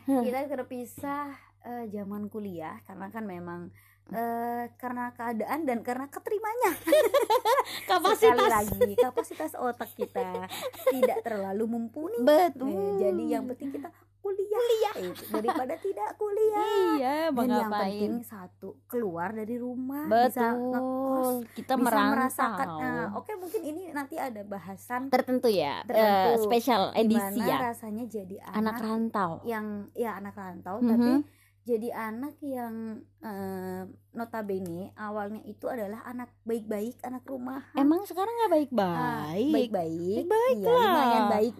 kita 0.06 0.44
terpisah 0.46 1.32
eh, 1.62 1.86
zaman 1.89 2.27
kuliah 2.27 2.80
karena 2.84 3.08
kan 3.08 3.24
memang 3.24 3.72
eh, 4.10 4.65
karena 4.75 5.12
keadaan 5.12 5.60
dan 5.63 5.79
karena 5.81 6.05
keterimanya. 6.08 6.72
Sekali 6.81 7.88
Kapasitas. 7.88 8.48
lagi 8.48 8.93
kapasitas 8.96 9.51
otak 9.55 9.89
kita 9.93 10.48
tidak 10.88 11.17
terlalu 11.22 11.63
mumpuni. 11.67 12.17
Betul. 12.20 12.70
Eh, 12.70 12.91
jadi 13.01 13.24
yang 13.31 13.43
penting 13.46 13.72
kita 13.72 13.89
kuliah. 14.17 14.60
Kuliah. 14.93 14.93
daripada 15.31 15.74
tidak 15.75 16.10
kuliah. 16.13 16.67
Iya, 16.93 17.15
Dan 17.31 17.48
yang 17.48 17.67
ngapain? 17.67 17.89
penting 17.89 18.13
satu 18.22 18.77
keluar 18.86 19.31
dari 19.31 19.58
rumah 19.58 20.05
bisa 20.05 20.53
ngekos, 20.53 20.70
Betul. 20.70 21.34
Kita 21.53 21.74
bisa 21.74 21.84
merantau. 21.84 22.12
merasakan. 22.13 22.67
Nah, 22.77 23.08
oke 23.15 23.31
mungkin 23.36 23.62
ini 23.63 23.81
nanti 23.89 24.15
ada 24.15 24.41
bahasan 24.43 25.10
Tertentu 25.10 25.48
ya. 25.48 25.81
Tertentu. 25.81 26.29
eh, 26.29 26.36
spesial 26.39 26.93
edisi 26.93 27.41
ya. 27.41 27.58
rasanya 27.65 28.05
jadi 28.05 28.36
Anak 28.46 28.53
anak 28.53 28.75
rantau. 28.79 29.31
yang 29.43 29.65
ya 29.91 30.15
anak 30.15 30.36
rantau 30.36 30.77
Mhm. 30.77 30.88
tapi 30.88 31.10
jadi 31.62 31.94
anak 31.94 32.36
yang 32.39 32.74
eh, 33.20 33.84
notabene 34.12 34.89
awalnya 34.94 35.39
itu 35.44 35.65
adalah 35.65 36.01
anak 36.03 36.34
baik-baik 36.41 36.98
anak 37.01 37.22
rumah 37.24 37.62
Emang 37.74 38.01
sekarang 38.03 38.34
nggak 38.34 38.50
Ah, 38.50 38.56
baik-baik? 38.56 39.51
baik-baik 39.51 40.24
Baik 40.25 40.56
iya, 40.58 40.68
lumayan 40.68 41.24
baik 41.30 41.56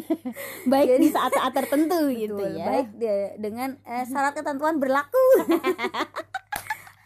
baik 0.72 0.88
Jadi- 0.88 1.02
di 1.02 1.08
saat-saat 1.10 1.52
tertentu 1.52 2.00
gitu 2.16 2.36
Betul, 2.36 2.56
ya. 2.56 2.66
baik 2.66 2.88
de- 2.94 3.34
dengan 3.38 3.76
eh, 3.82 4.04
syarat 4.04 4.32
ketentuan 4.32 4.76
berlaku 4.76 5.26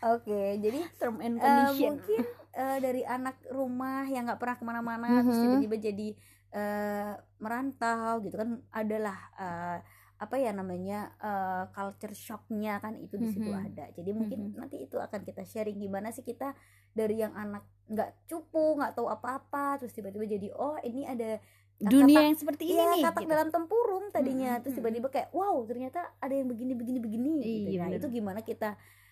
oke 0.05 0.41
jadi 0.59 0.79
Term 0.97 1.19
and 1.19 1.37
eh, 1.37 1.43
condition. 1.43 1.91
mungkin 1.93 2.21
eh, 2.53 2.79
dari 2.79 3.03
anak 3.05 3.37
rumah 3.49 4.05
yang 4.05 4.27
nggak 4.27 4.39
pernah 4.39 4.57
ke 4.57 4.65
mana-mana 4.65 5.09
terus 5.21 5.37
Mhm. 5.37 5.45
tiba-tiba 5.59 5.77
jadi 5.81 6.09
eh, 6.53 7.13
merantau 7.39 8.21
gitu 8.21 8.37
kan 8.37 8.51
adalah 8.71 9.19
eh, 9.35 9.79
apa 10.23 10.39
ya 10.39 10.51
namanya 10.51 10.99
eh, 11.19 11.65
culture 11.69 12.15
shocknya 12.15 12.79
kan 12.79 12.95
itu 12.97 13.19
di 13.19 13.27
situ 13.29 13.51
Mhm. 13.51 13.67
ada 13.67 13.85
jadi 13.91 14.11
mungkin 14.11 14.39
Mhm. 14.49 14.57
nanti 14.57 14.77
itu 14.81 14.95
akan 14.97 15.21
kita 15.21 15.43
sharing 15.43 15.77
gimana 15.77 16.09
sih 16.09 16.23
kita 16.23 16.55
dari 16.91 17.19
yang 17.19 17.35
anak 17.35 17.67
nggak 17.87 18.11
cupu 18.25 18.79
nggak 18.79 18.95
tahu 18.95 19.11
apa-apa 19.11 19.77
terus 19.77 19.91
tiba-tiba 19.91 20.25
jadi 20.29 20.49
oh 20.55 20.79
ini 20.81 21.03
ada 21.05 21.43
Dunia 21.83 22.31
yang 22.31 22.39
seperti 22.39 22.71
ini 22.71 22.79
Iya, 22.79 22.95
nih. 22.95 23.03
katak 23.03 23.23
gitu. 23.27 23.33
dalam 23.35 23.49
tempurung 23.51 24.05
tadinya 24.09 24.55
Mm-mm, 24.55 24.63
terus 24.63 24.71
mm-mm. 24.71 24.87
tiba-tiba 24.87 25.09
kayak 25.11 25.29
wow 25.35 25.67
ternyata 25.67 26.15
ada 26.17 26.31
yang 26.31 26.47
begini 26.47 26.73
begini 26.73 26.99
begini 27.03 27.33
gitu. 27.43 27.69
Iya, 27.69 27.79
nah 27.83 27.89
bener. 27.91 27.99
itu 27.99 28.07
gimana 28.13 28.41
kita 28.41 28.71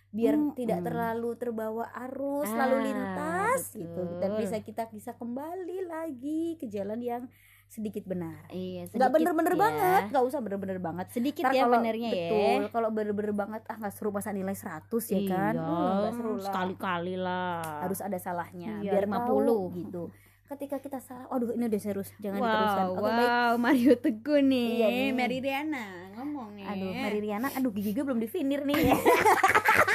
biar 0.08 0.34
Mm-mm. 0.34 0.54
tidak 0.54 0.78
terlalu 0.80 1.30
terbawa 1.34 1.90
arus 2.00 2.46
Ah, 2.48 2.58
lalu 2.60 2.76
lintas 2.86 3.74
gitu 3.74 4.00
dan 4.16 4.30
betul. 4.30 4.40
bisa 4.40 4.56
kita 4.60 4.82
bisa 4.88 5.10
kembali 5.12 5.78
lagi 5.84 6.54
ke 6.56 6.66
jalan 6.66 7.00
yang 7.00 7.22
sedikit 7.70 8.02
benar 8.02 8.50
Iya, 8.50 8.84
sedikit 8.84 9.14
bener-bener 9.14 9.54
ya. 9.54 9.60
banget 9.60 10.02
nggak 10.10 10.24
usah 10.26 10.38
bener-bener 10.38 10.78
banget 10.78 11.06
Sedikit 11.08 11.40
Ntar 11.40 11.52
ya 11.52 11.62
kalau- 11.62 11.74
benernya 11.76 12.08
ya. 12.08 12.14
betul 12.20 12.60
kalau 12.68 12.88
bener-bener 12.90 13.30
banget 13.32 13.62
ah 13.64 13.76
nggak 13.76 13.94
seru 13.94 14.10
masa 14.10 14.30
nilai 14.30 14.52
100 14.52 14.90
ya 15.06 15.20
kan 15.24 15.54
Iya, 15.54 15.62
Hmm, 15.62 15.94
nggak 15.96 16.12
seru 16.12 16.32
lah 16.32 16.44
sekali-kali 16.44 17.14
lah. 17.16 17.62
harus 17.80 18.00
ada 18.00 18.18
salahnya 18.18 18.82
Iya, 18.82 18.90
biar 18.92 19.04
50. 19.06 19.22
tahu 19.46 19.58
gitu 19.78 20.04
ketika 20.50 20.76
kita 20.76 20.98
salah 20.98 21.30
waduh 21.30 21.54
ini 21.54 21.62
udah 21.64 21.78
serius 21.78 22.10
jangan 22.18 22.36
wow, 22.36 22.50
diteruskan 22.50 22.86
oke 22.90 22.98
baik 23.06 23.30
wow, 23.30 23.52
Mario 23.56 23.94
Teguh 23.96 24.40
nih. 24.42 24.70
Iya 24.74 24.86
nih. 24.90 25.10
Mary 25.14 25.38
Riana 25.38 25.86
ngomong 26.12 26.48
nih. 26.52 26.66
Aduh, 26.66 26.90
Mary 26.92 27.18
Riana, 27.20 27.48
aduh 27.48 27.70
gigi 27.70 27.90
gue 27.92 28.02
belum 28.02 28.18
divinir 28.18 28.66
nih. 28.66 28.90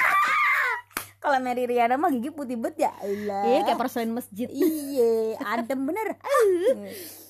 Kalau 1.26 1.42
Mary 1.42 1.66
Riana 1.66 1.98
mah 1.98 2.14
gigi 2.14 2.30
putih 2.30 2.54
bet 2.54 2.78
ya 2.78 2.94
Allah. 3.02 3.50
Iya, 3.50 3.60
kayak 3.66 3.82
personil 3.82 4.14
masjid. 4.14 4.46
Iya, 4.46 5.42
adem 5.42 5.82
bener. 5.90 6.14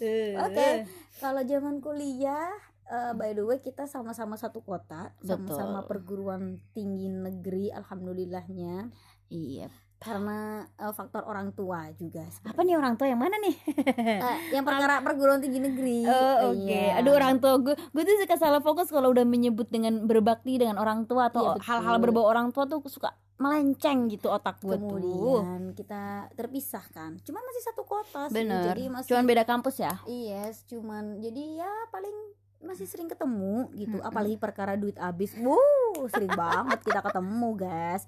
Eh. 0.03 0.35
Oke, 0.35 0.83
kalau 1.23 1.39
zaman 1.47 1.79
kuliah, 1.79 2.51
eh, 2.91 3.15
by 3.15 3.31
the 3.31 3.47
way 3.47 3.63
kita 3.63 3.87
sama-sama 3.87 4.35
satu 4.35 4.59
kota, 4.59 5.15
sama-sama 5.23 5.87
perguruan 5.87 6.59
tinggi 6.75 7.07
negeri, 7.07 7.71
alhamdulillahnya. 7.71 8.91
Iya. 9.31 9.71
Karena 10.03 10.67
eh, 10.67 10.91
faktor 10.91 11.23
orang 11.23 11.55
tua 11.55 11.87
juga. 11.95 12.27
Apa 12.43 12.67
nih 12.67 12.75
orang 12.75 12.99
tua 12.99 13.07
yang 13.07 13.23
mana 13.23 13.39
nih? 13.39 13.55
Eh, 13.95 14.37
yang 14.59 14.67
perkara 14.67 14.99
perguruan 14.99 15.39
tinggi 15.39 15.63
negeri. 15.63 16.03
Oh, 16.03 16.51
oke. 16.51 16.67
Iya. 16.67 16.99
Aduh 16.99 17.15
orang 17.15 17.39
tua 17.39 17.55
gue, 17.63 17.79
gue 17.79 18.03
tuh 18.03 18.19
suka 18.19 18.35
salah 18.35 18.59
fokus 18.59 18.91
kalau 18.91 19.15
udah 19.15 19.23
menyebut 19.23 19.71
dengan 19.71 20.03
berbakti 20.03 20.59
dengan 20.59 20.75
orang 20.75 21.07
tua 21.07 21.31
atau 21.31 21.55
Iya, 21.55 21.63
hal-hal 21.63 22.03
berbau 22.03 22.27
orang 22.27 22.51
tua 22.51 22.67
tuh 22.67 22.83
suka 22.91 23.15
melenceng 23.35 24.07
gitu 24.07 24.31
otak 24.31 24.63
gue 24.63 24.79
tuh. 24.79 24.95
Kemudian 24.95 25.75
kita 25.75 26.31
terpisahkan. 26.33 27.19
Cuman 27.19 27.41
masih 27.43 27.63
satu 27.67 27.83
kota 27.83 28.31
sih. 28.31 28.35
Bener. 28.35 28.71
Jadi 28.71 28.83
masih 28.87 29.09
Cuman 29.11 29.25
beda 29.27 29.43
kampus 29.43 29.83
ya. 29.83 29.99
Yes, 30.07 30.63
cuman 30.65 31.19
jadi 31.19 31.59
ya 31.59 31.71
paling 31.91 32.15
masih 32.63 32.87
sering 32.87 33.11
ketemu 33.11 33.69
gitu. 33.75 33.99
Mm-mm. 33.99 34.07
Apalagi 34.07 34.39
perkara 34.39 34.79
duit 34.79 34.95
habis. 34.95 35.35
Wuh, 35.35 36.07
sering 36.07 36.31
banget 36.39 36.79
kita 36.81 37.03
ketemu, 37.03 37.49
guys. 37.59 38.07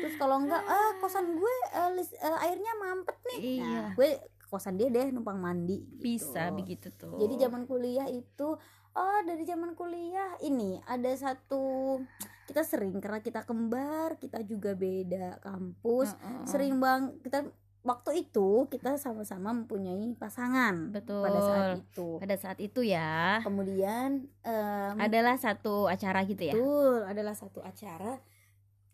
Terus 0.00 0.14
kalau 0.16 0.40
enggak 0.40 0.64
eh 0.64 0.90
kosan 0.98 1.36
gue 1.36 1.54
eh, 1.72 1.90
lis- 1.94 2.16
eh, 2.16 2.44
airnya 2.48 2.72
mampet 2.80 3.16
nih. 3.32 3.38
Iya. 3.60 3.62
Nah, 3.62 3.88
gue 3.92 4.10
kosan 4.46 4.80
dia 4.80 4.88
deh 4.88 5.12
numpang 5.12 5.36
mandi 5.36 5.84
gitu. 5.84 6.00
Bisa 6.00 6.48
begitu 6.50 6.88
tuh. 6.96 7.18
Jadi 7.20 7.44
zaman 7.44 7.68
kuliah 7.68 8.08
itu 8.08 8.56
oh 8.96 9.20
dari 9.28 9.44
zaman 9.44 9.76
kuliah 9.76 10.40
ini 10.40 10.80
ada 10.88 11.12
satu 11.12 12.00
kita 12.46 12.62
sering 12.62 12.94
karena 13.02 13.20
kita 13.20 13.42
kembar, 13.42 14.16
kita 14.16 14.40
juga 14.46 14.72
beda 14.72 15.42
kampus. 15.42 16.14
Heeh. 16.14 16.46
Sering 16.46 16.78
bang 16.78 17.18
kita 17.20 17.46
waktu 17.86 18.26
itu 18.26 18.66
kita 18.66 18.98
sama-sama 18.98 19.54
mempunyai 19.54 20.14
pasangan 20.18 20.90
betul. 20.90 21.22
pada 21.22 21.40
saat 21.42 21.68
itu. 21.78 22.08
Pada 22.18 22.36
saat 22.38 22.58
itu 22.58 22.80
ya. 22.82 23.42
Kemudian 23.42 24.26
em, 24.42 24.94
Adalah 24.98 25.38
satu 25.38 25.86
acara 25.86 26.22
gitu 26.26 26.42
ya. 26.46 26.54
betul 26.54 27.02
adalah 27.06 27.34
satu 27.34 27.62
acara. 27.62 28.18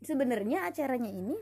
Sebenarnya 0.03 0.67
acaranya 0.67 1.09
ini 1.09 1.37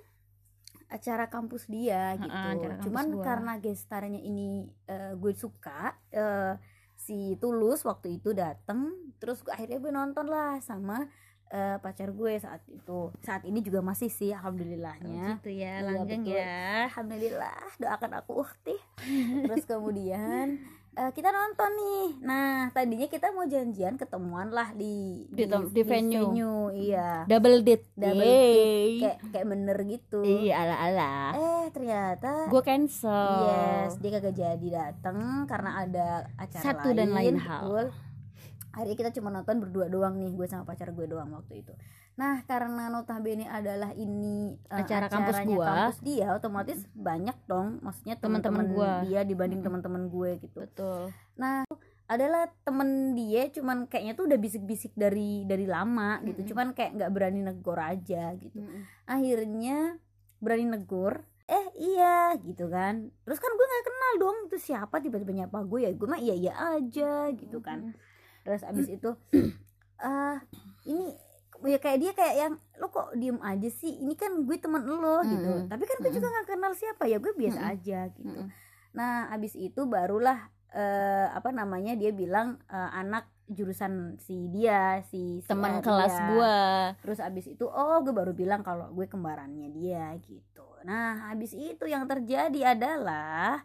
acara 0.91 1.31
kampus 1.31 1.71
dia 1.71 2.19
gitu 2.19 2.27
acara 2.35 2.75
kampus 2.75 2.85
cuman 2.91 3.07
gua. 3.15 3.23
karena 3.23 3.53
gestarnya 3.63 4.19
ini 4.19 4.67
eh, 4.91 5.15
gue 5.15 5.33
suka 5.39 5.95
eh, 6.11 6.59
si 6.99 7.39
tulus 7.39 7.87
waktu 7.87 8.19
itu 8.19 8.35
dateng 8.35 8.91
terus 9.23 9.39
gua- 9.47 9.55
akhirnya 9.55 9.79
gue 9.79 9.93
nonton 9.95 10.27
lah 10.27 10.59
sama 10.59 11.07
eh, 11.51 11.77
pacar 11.77 12.11
gue 12.11 12.33
saat 12.37 12.63
itu. 12.65 13.11
Saat 13.21 13.43
ini 13.43 13.59
juga 13.59 13.79
masih 13.81 14.07
sih 14.07 14.31
alhamdulillahnya. 14.31 15.39
Gitu 15.39 15.51
ya 15.53 15.75
Iya, 15.77 15.85
langgeng 15.85 16.23
ya. 16.25 16.87
Alhamdulillah 16.87 17.59
doakan 17.77 18.13
aku 18.17 18.33
ukti 18.41 18.77
terus 19.43 19.65
kemudian 19.65 20.63
eh, 20.93 21.11
kita 21.11 21.29
nonton 21.29 21.71
nih. 21.73 22.07
Nah 22.21 22.49
tadinya 22.71 23.07
kita 23.07 23.31
mau 23.31 23.43
janjian 23.45 23.95
ketemuan 23.95 24.49
lah 24.49 24.71
di 24.73 25.27
Di 25.29 25.45
tem- 25.45 25.67
di 25.69 25.83
venue. 25.83 26.71
iya. 26.73 27.23
Double 27.25 27.63
date 27.63 27.87
Double 27.93 28.21
Yeay. 28.21 28.91
kayak 29.01 29.19
kayak 29.31 29.47
bener 29.49 29.79
gitu. 29.85 30.19
Iya 30.21 30.55
ala 30.61 30.77
ala. 30.81 31.13
Eh 31.33 31.67
ternyata 31.71 32.47
gue 32.47 32.59
cancel. 32.61 33.31
Yes 33.45 33.99
dia 33.99 34.11
kagak 34.13 34.35
jadi 34.35 34.69
datang 34.69 35.19
karena 35.47 35.71
ada 35.81 36.07
acara 36.37 36.63
Satu 36.65 36.91
dan 36.91 37.11
lain 37.11 37.39
hal. 37.39 37.63
betul. 37.65 37.87
Akhirnya 38.71 38.97
kita 38.97 39.11
cuma 39.19 39.29
nonton 39.29 39.59
berdua 39.59 39.91
doang 39.91 40.15
nih 40.17 40.31
gue 40.31 40.47
sama 40.47 40.63
pacar 40.63 40.95
gue 40.95 41.07
doang 41.07 41.31
waktu 41.35 41.63
itu. 41.63 41.75
Nah 42.15 42.45
karena 42.45 42.87
notabene 42.87 43.49
adalah 43.49 43.91
ini 43.93 44.55
eh, 44.69 44.83
Acara 44.83 45.09
kampus 45.09 45.43
gua. 45.43 45.67
kampus 45.67 45.99
dia 46.05 46.29
otomatis 46.31 46.85
banyak 46.93 47.35
dong 47.47 47.81
maksudnya 47.81 48.15
Teman-teman 48.21 48.67
gua. 48.71 49.01
dia 49.03 49.25
dibanding 49.25 49.65
teman-teman 49.65 50.07
gue 50.07 50.31
gitu. 50.39 50.63
Betul. 50.63 51.11
Adalah 52.11 52.51
temen 52.67 53.15
dia 53.15 53.47
cuman 53.55 53.87
kayaknya 53.87 54.19
tuh 54.19 54.27
udah 54.27 54.39
bisik-bisik 54.39 54.93
dari 54.99 55.47
dari 55.47 55.65
lama 55.65 56.19
gitu. 56.27 56.55
Cuman 56.55 56.75
kayak 56.75 56.99
nggak 56.99 57.11
berani 57.15 57.41
negor 57.41 57.79
aja 57.79 58.35
gitu. 58.35 58.59
Akhirnya 59.07 59.99
berani 60.39 60.67
negur 60.67 61.23
eh 61.47 61.67
iya 61.75 62.35
gitu 62.39 62.71
kan. 62.71 63.11
Terus 63.23 63.39
kan 63.39 63.51
gue 63.51 63.67
nggak 63.67 63.87
kenal 63.87 64.13
dong 64.19 64.37
itu 64.47 64.57
siapa 64.61 64.99
tiba-tiba 64.99 65.33
nyapa 65.33 65.63
gue 65.63 65.81
ya 65.83 65.91
gue 65.91 66.07
mah 66.07 66.19
iya 66.19 66.35
iya 66.35 66.53
aja 66.75 67.31
gitu 67.33 67.59
kan 67.59 67.95
terus 68.51 68.67
abis 68.67 68.91
itu 68.99 69.11
ah 70.03 70.43
ini 70.91 71.15
ya 71.71 71.79
kayak 71.79 71.99
dia 72.03 72.13
kayak 72.17 72.35
yang 72.35 72.55
lo 72.81 72.89
kok 72.89 73.13
diem 73.15 73.39
aja 73.45 73.69
sih? 73.71 74.01
Ini 74.01 74.17
kan 74.17 74.33
gue 74.43 74.57
temen 74.59 74.83
lo 74.83 75.23
gitu. 75.23 75.53
Mm-mm. 75.61 75.71
tapi 75.71 75.85
kan 75.87 76.03
gue 76.03 76.11
juga 76.11 76.27
nggak 76.33 76.49
kenal 76.51 76.73
siapa. 76.75 77.07
Ya 77.07 77.23
gue 77.23 77.31
biasa 77.31 77.61
Mm-mm. 77.63 77.73
aja 77.79 78.01
gitu. 78.11 78.27
Mm-mm. 78.27 78.49
nah 78.91 79.31
abis 79.31 79.55
itu 79.55 79.87
barulah 79.87 80.51
eh, 80.75 81.31
apa 81.31 81.55
namanya 81.55 81.95
dia 81.95 82.11
bilang 82.11 82.59
eh, 82.67 82.91
anak 82.91 83.31
jurusan 83.51 84.19
si 84.23 84.47
dia 84.51 85.03
si, 85.11 85.43
si 85.43 85.49
teman 85.51 85.83
kelas 85.83 86.15
gua. 86.35 86.59
Terus 87.03 87.19
abis 87.23 87.47
itu 87.55 87.67
oh 87.67 87.99
gue 88.03 88.15
baru 88.15 88.35
bilang 88.35 88.63
kalau 88.63 88.91
gue 88.95 89.07
kembarannya 89.07 89.71
dia 89.75 90.15
gitu. 90.27 90.67
Nah 90.87 91.31
abis 91.35 91.55
itu 91.55 91.85
yang 91.87 92.07
terjadi 92.07 92.79
adalah 92.79 93.63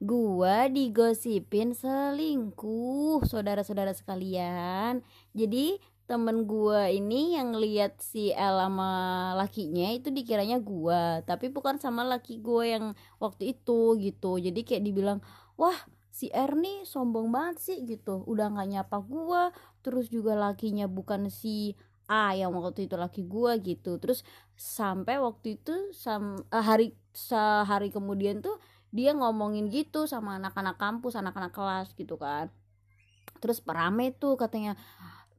gua 0.00 0.66
digosipin 0.72 1.76
selingkuh 1.76 3.20
saudara-saudara 3.28 3.92
sekalian. 3.92 5.04
Jadi 5.36 5.76
temen 6.08 6.48
gua 6.48 6.90
ini 6.90 7.36
yang 7.38 7.54
lihat 7.54 8.00
si 8.02 8.32
El 8.34 8.58
sama 8.58 8.90
lakinya 9.38 9.94
itu 9.94 10.10
dikiranya 10.10 10.58
gua 10.58 11.22
tapi 11.22 11.52
bukan 11.52 11.78
sama 11.78 12.02
laki 12.02 12.40
gua 12.40 12.64
yang 12.66 12.84
waktu 13.20 13.54
itu 13.54 14.00
gitu. 14.00 14.40
Jadi 14.40 14.60
kayak 14.64 14.82
dibilang 14.82 15.20
wah 15.54 15.76
si 16.10 16.32
R 16.32 16.56
nih 16.56 16.82
sombong 16.88 17.28
banget 17.30 17.56
sih 17.60 17.78
gitu. 17.84 18.24
Udah 18.24 18.50
nggak 18.50 18.68
nyapa 18.72 18.98
gua 19.04 19.52
terus 19.84 20.08
juga 20.08 20.32
lakinya 20.34 20.88
bukan 20.88 21.28
si 21.28 21.76
A 22.10 22.34
yang 22.34 22.50
waktu 22.56 22.88
itu 22.88 22.96
laki 22.98 23.22
gua 23.28 23.60
gitu. 23.60 24.00
Terus 24.00 24.24
sampai 24.56 25.20
waktu 25.22 25.60
itu 25.60 25.92
sam 25.94 26.40
eh, 26.50 26.64
hari 26.64 26.96
sehari 27.14 27.92
kemudian 27.94 28.42
tuh 28.42 28.58
dia 28.90 29.14
ngomongin 29.14 29.70
gitu 29.70 30.06
sama 30.10 30.38
anak-anak 30.42 30.76
kampus 30.78 31.14
anak-anak 31.14 31.54
kelas 31.54 31.88
gitu 31.94 32.18
kan. 32.18 32.50
Terus 33.38 33.62
rame 33.64 34.12
tuh 34.14 34.34
katanya. 34.36 34.74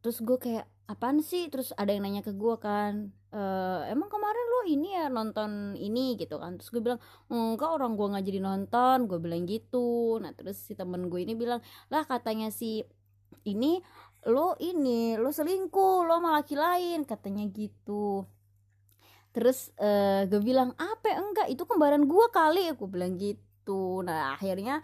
Terus 0.01 0.23
gue 0.23 0.37
kayak 0.39 0.65
apaan 0.89 1.21
sih? 1.21 1.47
Terus 1.51 1.75
ada 1.77 1.91
yang 1.93 2.03
nanya 2.07 2.23
ke 2.25 2.33
gue 2.33 2.55
kan 2.57 3.13
"Eh, 3.31 3.81
emang 3.93 4.09
kemarin 4.11 4.45
lo 4.51 4.59
ini 4.67 4.89
ya 4.97 5.07
nonton 5.11 5.75
ini? 5.77 6.15
Gitu 6.17 6.35
kan. 6.39 6.57
Terus 6.57 6.69
gue 6.73 6.81
bilang 6.83 6.99
enggak 7.31 7.69
orang 7.69 7.93
gue 7.99 8.07
nggak 8.11 8.25
jadi 8.25 8.39
nonton. 8.41 8.97
Gue 9.11 9.19
bilang 9.21 9.43
gitu. 9.45 10.17
Nah 10.23 10.31
terus 10.33 10.57
si 10.59 10.73
temen 10.73 11.07
gue 11.11 11.19
ini 11.21 11.35
bilang 11.37 11.59
lah 11.91 12.03
katanya 12.07 12.49
si 12.49 12.81
ini 13.47 13.81
lo 14.29 14.53
ini 14.61 15.17
lo 15.17 15.29
selingkuh 15.33 16.07
lo 16.07 16.17
sama 16.19 16.39
laki 16.41 16.55
lain. 16.57 17.03
Katanya 17.05 17.45
gitu. 17.51 18.25
Terus 19.35 19.71
eh 19.79 20.27
gue 20.27 20.41
bilang 20.43 20.75
apa? 20.75 21.13
Enggak 21.15 21.47
itu 21.53 21.63
kembaran 21.69 22.03
gue 22.09 22.25
kali. 22.33 22.71
Aku 22.73 22.87
bilang 22.89 23.15
gitu 23.21 23.50
nah 24.01 24.33
akhirnya 24.33 24.81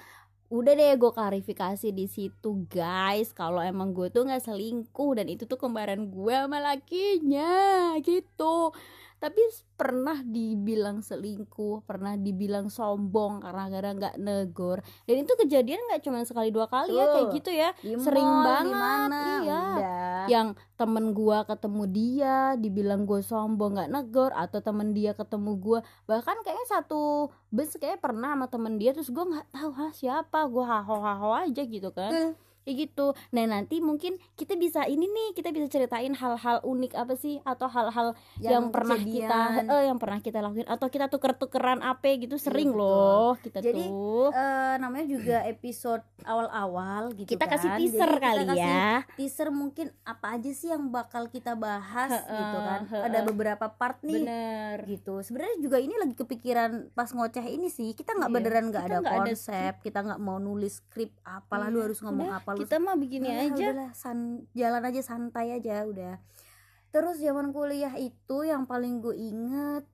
udah 0.48 0.74
deh 0.80 0.96
gue 0.96 1.12
klarifikasi 1.12 1.92
di 1.92 2.08
situ 2.08 2.64
guys. 2.72 3.36
Kalau 3.36 3.60
emang 3.60 3.92
gue 3.92 4.08
tuh 4.08 4.24
nggak 4.28 4.48
selingkuh 4.48 5.20
dan 5.20 5.28
itu 5.28 5.44
tuh 5.44 5.60
kembaran 5.60 6.08
gue 6.08 6.36
sama 6.36 6.60
lakinya 6.64 7.52
gitu 8.00 8.72
tapi 9.18 9.42
pernah 9.74 10.22
dibilang 10.22 11.02
selingkuh 11.02 11.82
pernah 11.90 12.14
dibilang 12.14 12.70
sombong 12.70 13.42
karena 13.42 13.64
gara 13.70 13.90
nggak 13.98 14.16
negor 14.22 14.86
dan 15.10 15.16
itu 15.26 15.34
kejadian 15.42 15.82
nggak 15.90 16.06
cuma 16.06 16.22
sekali 16.22 16.54
dua 16.54 16.70
kali 16.70 16.94
ya 16.94 17.06
kayak 17.10 17.26
Tuh. 17.26 17.36
gitu 17.42 17.52
ya 17.54 17.70
Sering 17.98 18.30
banget, 18.46 18.78
mana, 18.78 19.22
iya. 19.42 19.42
udah. 19.42 20.22
yang 20.30 20.48
temen 20.78 21.18
gua 21.18 21.50
ketemu 21.50 21.84
dia 21.90 22.54
dibilang 22.62 23.10
gue 23.10 23.26
sombong 23.26 23.82
nggak 23.82 23.90
negor 23.90 24.30
atau 24.38 24.62
temen 24.62 24.94
dia 24.94 25.18
ketemu 25.18 25.58
gua 25.58 25.80
bahkan 26.06 26.38
kayaknya 26.46 26.68
satu 26.70 27.34
bus 27.50 27.74
kayak 27.82 27.98
pernah 27.98 28.38
sama 28.38 28.46
temen 28.46 28.78
dia 28.78 28.94
terus 28.94 29.10
gua 29.10 29.26
nggak 29.26 29.50
tahu 29.50 29.70
ha 29.74 29.88
siapa 29.98 30.46
gua 30.46 30.66
haho 30.78 31.02
haho 31.02 31.30
aja 31.34 31.66
gitu 31.66 31.90
kan 31.90 32.14
Eh. 32.14 32.32
Kayak 32.68 32.78
gitu. 32.86 33.08
Nah 33.32 33.48
nanti 33.48 33.80
mungkin 33.80 34.20
kita 34.34 34.54
bisa 34.54 34.84
ini 34.84 35.08
nih 35.08 35.28
kita 35.34 35.50
bisa 35.50 35.72
ceritain 35.72 36.12
hal-hal 36.12 36.60
unik 36.62 36.92
apa 36.94 37.16
sih? 37.16 37.40
Atau 37.42 37.66
hal-hal 37.66 38.12
yang, 38.38 38.68
pernah 38.68 39.00
kita 39.00 39.40
kejadian. 39.56 39.72
eh, 39.72 39.84
yang 39.88 39.98
pernah 39.98 40.20
kita 40.20 40.38
lakuin. 40.42 40.68
Atau 40.68 40.88
kita 40.88 41.08
tuker-tukeran 41.08 41.80
apa 41.80 42.04
gitu 42.18 42.36
sering 42.36 42.70
betul. 42.70 42.84
loh 42.84 43.32
kita 43.38 43.60
Jadi, 43.62 43.88
tuh. 43.88 44.28
Eh, 44.30 44.76
namanya 44.78 45.08
juga 45.08 45.38
episode 45.44 46.04
awal-awal 46.22 47.16
gitu 47.16 47.30
kita 47.30 47.46
kan. 47.46 47.56
kasih 47.56 47.70
Jadi 47.70 47.80
teaser 47.86 48.10
kita 48.10 48.22
kali 48.22 48.44
kasih 48.46 48.60
ya. 48.60 48.92
teaser 49.16 49.50
mungkin 49.50 49.88
apa 50.04 50.28
aja 50.34 50.52
sih 50.52 50.68
yang 50.68 50.90
bakal 50.90 51.28
kita 51.28 51.56
bahas 51.56 52.12
Heeh, 52.12 52.36
gitu 52.36 52.58
kan. 52.60 52.82
heeh. 52.86 53.04
ada 53.06 53.20
beberapa 53.24 53.66
part 53.70 54.02
nih 54.02 54.22
bener. 54.22 54.78
gitu. 54.86 55.22
Sebenarnya 55.22 55.56
juga 55.58 55.78
ini 55.78 55.96
lagi 55.96 56.14
kepikiran 56.14 56.72
pas 56.92 57.08
ngoceh 57.08 57.46
ini 57.46 57.70
sih. 57.70 57.94
Kita 57.94 58.12
nggak 58.14 58.28
Iya, 58.28 58.36
beneran 58.36 58.66
nggak 58.68 58.84
kita 58.84 58.92
ada 58.94 59.00
ada 59.00 59.12
konsep 59.22 59.74
kita 59.80 60.00
nggak 60.02 60.20
mau 60.20 60.38
nulis 60.38 60.80
skrip 60.80 61.14
apalah 61.24 61.68
lu 61.68 61.78
Iya, 61.78 61.86
harus 61.86 62.00
ngomong 62.02 62.30
apa 62.34 62.52
lu 62.58 62.66
kita 62.66 62.76
mah 62.82 62.98
begini 62.98 63.30
Udah, 63.30 63.46
aja. 63.46 63.54
udahlah, 63.70 63.92
san- 63.94 64.46
jalan 64.52 64.84
aja 64.84 65.02
santai 65.06 65.54
aja 65.54 65.86
udah. 65.86 66.18
Terus 66.90 67.22
zaman 67.22 67.54
kuliah 67.54 67.94
itu 67.96 68.42
yang 68.42 68.66
paling 68.66 69.00
gue 69.00 69.14
inget 69.14 69.86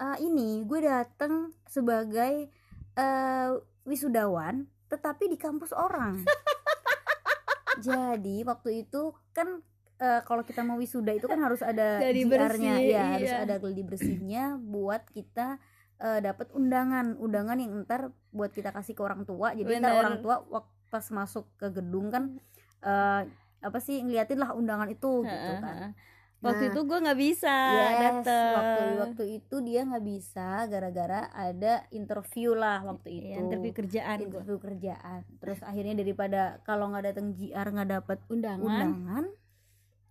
eh, 0.00 0.18
ini 0.24 0.64
gue 0.64 0.80
dateng 0.80 1.52
sebagai 1.68 2.48
eh, 2.96 3.50
wisudawan 3.84 4.64
tetapi 4.88 5.28
di 5.28 5.36
kampus 5.36 5.74
orang. 5.74 6.22
Jadi 7.86 8.40
waktu 8.46 8.86
itu 8.86 9.12
kan 9.36 9.60
eh, 10.00 10.20
kalau 10.24 10.42
kita 10.46 10.64
mau 10.64 10.80
wisuda 10.80 11.12
itu 11.12 11.28
kan 11.28 11.40
harus 11.42 11.60
ada 11.60 12.00
GR-nya 12.00 12.80
ya 12.80 13.02
harus 13.20 13.32
iya. 13.32 13.44
ada 13.44 13.60
gladi 13.60 13.84
bersihnya 13.84 14.56
buat 14.56 15.04
kita 15.12 15.60
eh, 16.00 16.20
dapat 16.24 16.52
undangan. 16.56 17.16
Undangan 17.20 17.56
yang 17.60 17.84
ntar 17.84 18.14
buat 18.32 18.52
kita 18.52 18.72
kasih 18.72 18.96
ke 18.96 19.02
orang 19.04 19.28
tua. 19.28 19.52
Jadi 19.52 19.76
ntar 19.76 19.92
Bener. 19.92 20.00
orang 20.00 20.16
tua 20.24 20.36
wak- 20.48 20.75
pas 20.88 21.04
masuk 21.10 21.44
ke 21.58 21.68
gedung 21.70 22.08
kan 22.08 22.38
eh, 22.82 23.22
apa 23.60 23.78
sih 23.82 23.98
ngeliatin 24.04 24.38
lah 24.38 24.54
undangan 24.54 24.86
itu 24.86 25.24
gitu 25.26 25.52
kan. 25.58 25.96
waktu 26.44 26.68
Nah, 26.68 26.72
itu 26.76 26.80
gue 26.84 26.98
nggak 27.00 27.18
bisa 27.18 27.56
yes 27.72 27.96
dateng. 27.98 28.52
waktu 28.54 28.82
waktu 29.00 29.24
itu 29.40 29.56
dia 29.64 29.80
nggak 29.88 30.04
bisa 30.04 30.48
gara-gara 30.68 31.20
ada 31.32 31.88
interview 31.90 32.52
lah 32.52 32.84
waktu 32.84 33.08
itu. 33.08 33.26
Iya, 33.32 33.36
interview 33.40 33.72
kerjaan 33.72 34.16
interview 34.20 34.58
kerjaan. 34.60 35.20
Terus 35.40 35.58
akhirnya 35.64 35.96
daripada 35.96 36.60
kalau 36.62 36.92
nggak 36.92 37.04
datang 37.12 37.32
GR 37.32 37.66
nggak 37.72 37.90
dapet 37.90 38.18
undangan 38.28 38.62
undangan? 38.62 39.24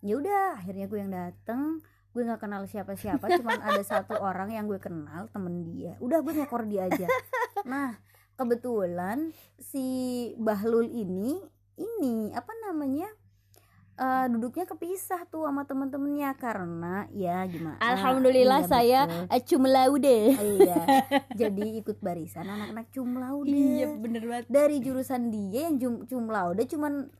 ya 0.06 0.14
udah 0.22 0.46
akhirnya 0.60 0.86
gue 0.90 1.00
yang 1.00 1.14
dateng. 1.14 1.80
Gue 2.12 2.24
nggak 2.26 2.42
kenal 2.42 2.64
siapa-siapa 2.66 3.26
cuman 3.40 3.60
ada 3.62 3.84
satu 3.86 4.18
orang 4.30 4.50
yang 4.50 4.66
gue 4.66 4.82
kenal 4.82 5.30
temen 5.30 5.62
dia. 5.62 5.94
Udah 6.02 6.26
gue 6.26 6.34
nyekor 6.34 6.66
dia 6.66 6.90
aja. 6.90 7.08
Nah 7.66 7.98
kebetulan 8.36 9.32
si 9.60 9.86
Bahlul 10.36 10.88
ini 10.91 11.39
ini 11.76 12.32
apa 12.32 12.52
namanya 12.67 13.08
eh, 13.95 14.26
duduknya 14.32 14.67
kepisah 14.67 15.28
tuh 15.28 15.48
sama 15.48 15.63
temen-temennya 15.63 16.36
karena 16.36 17.08
ya 17.15 17.43
gimana? 17.48 17.80
Alhamdulillah 17.80 18.67
Iya, 18.67 18.71
saya 18.71 19.00
eh, 19.32 19.41
cum 19.43 19.63
laude. 19.67 20.19
Iya 20.36 20.84
jadi 21.48 21.80
ikut 21.84 22.00
barisan 22.04 22.48
anak-anak 22.48 22.88
cum 22.91 23.10
laude. 23.19 23.52
Iya 23.52 23.95
bener 23.95 24.24
banget. 24.28 24.45
Dari 24.52 24.78
jurusan 24.84 25.32
dia 25.32 25.67
yang 25.71 25.80
cum, 25.80 25.93
cum 26.08 26.28
laude 26.28 26.63
cuman 26.67 27.12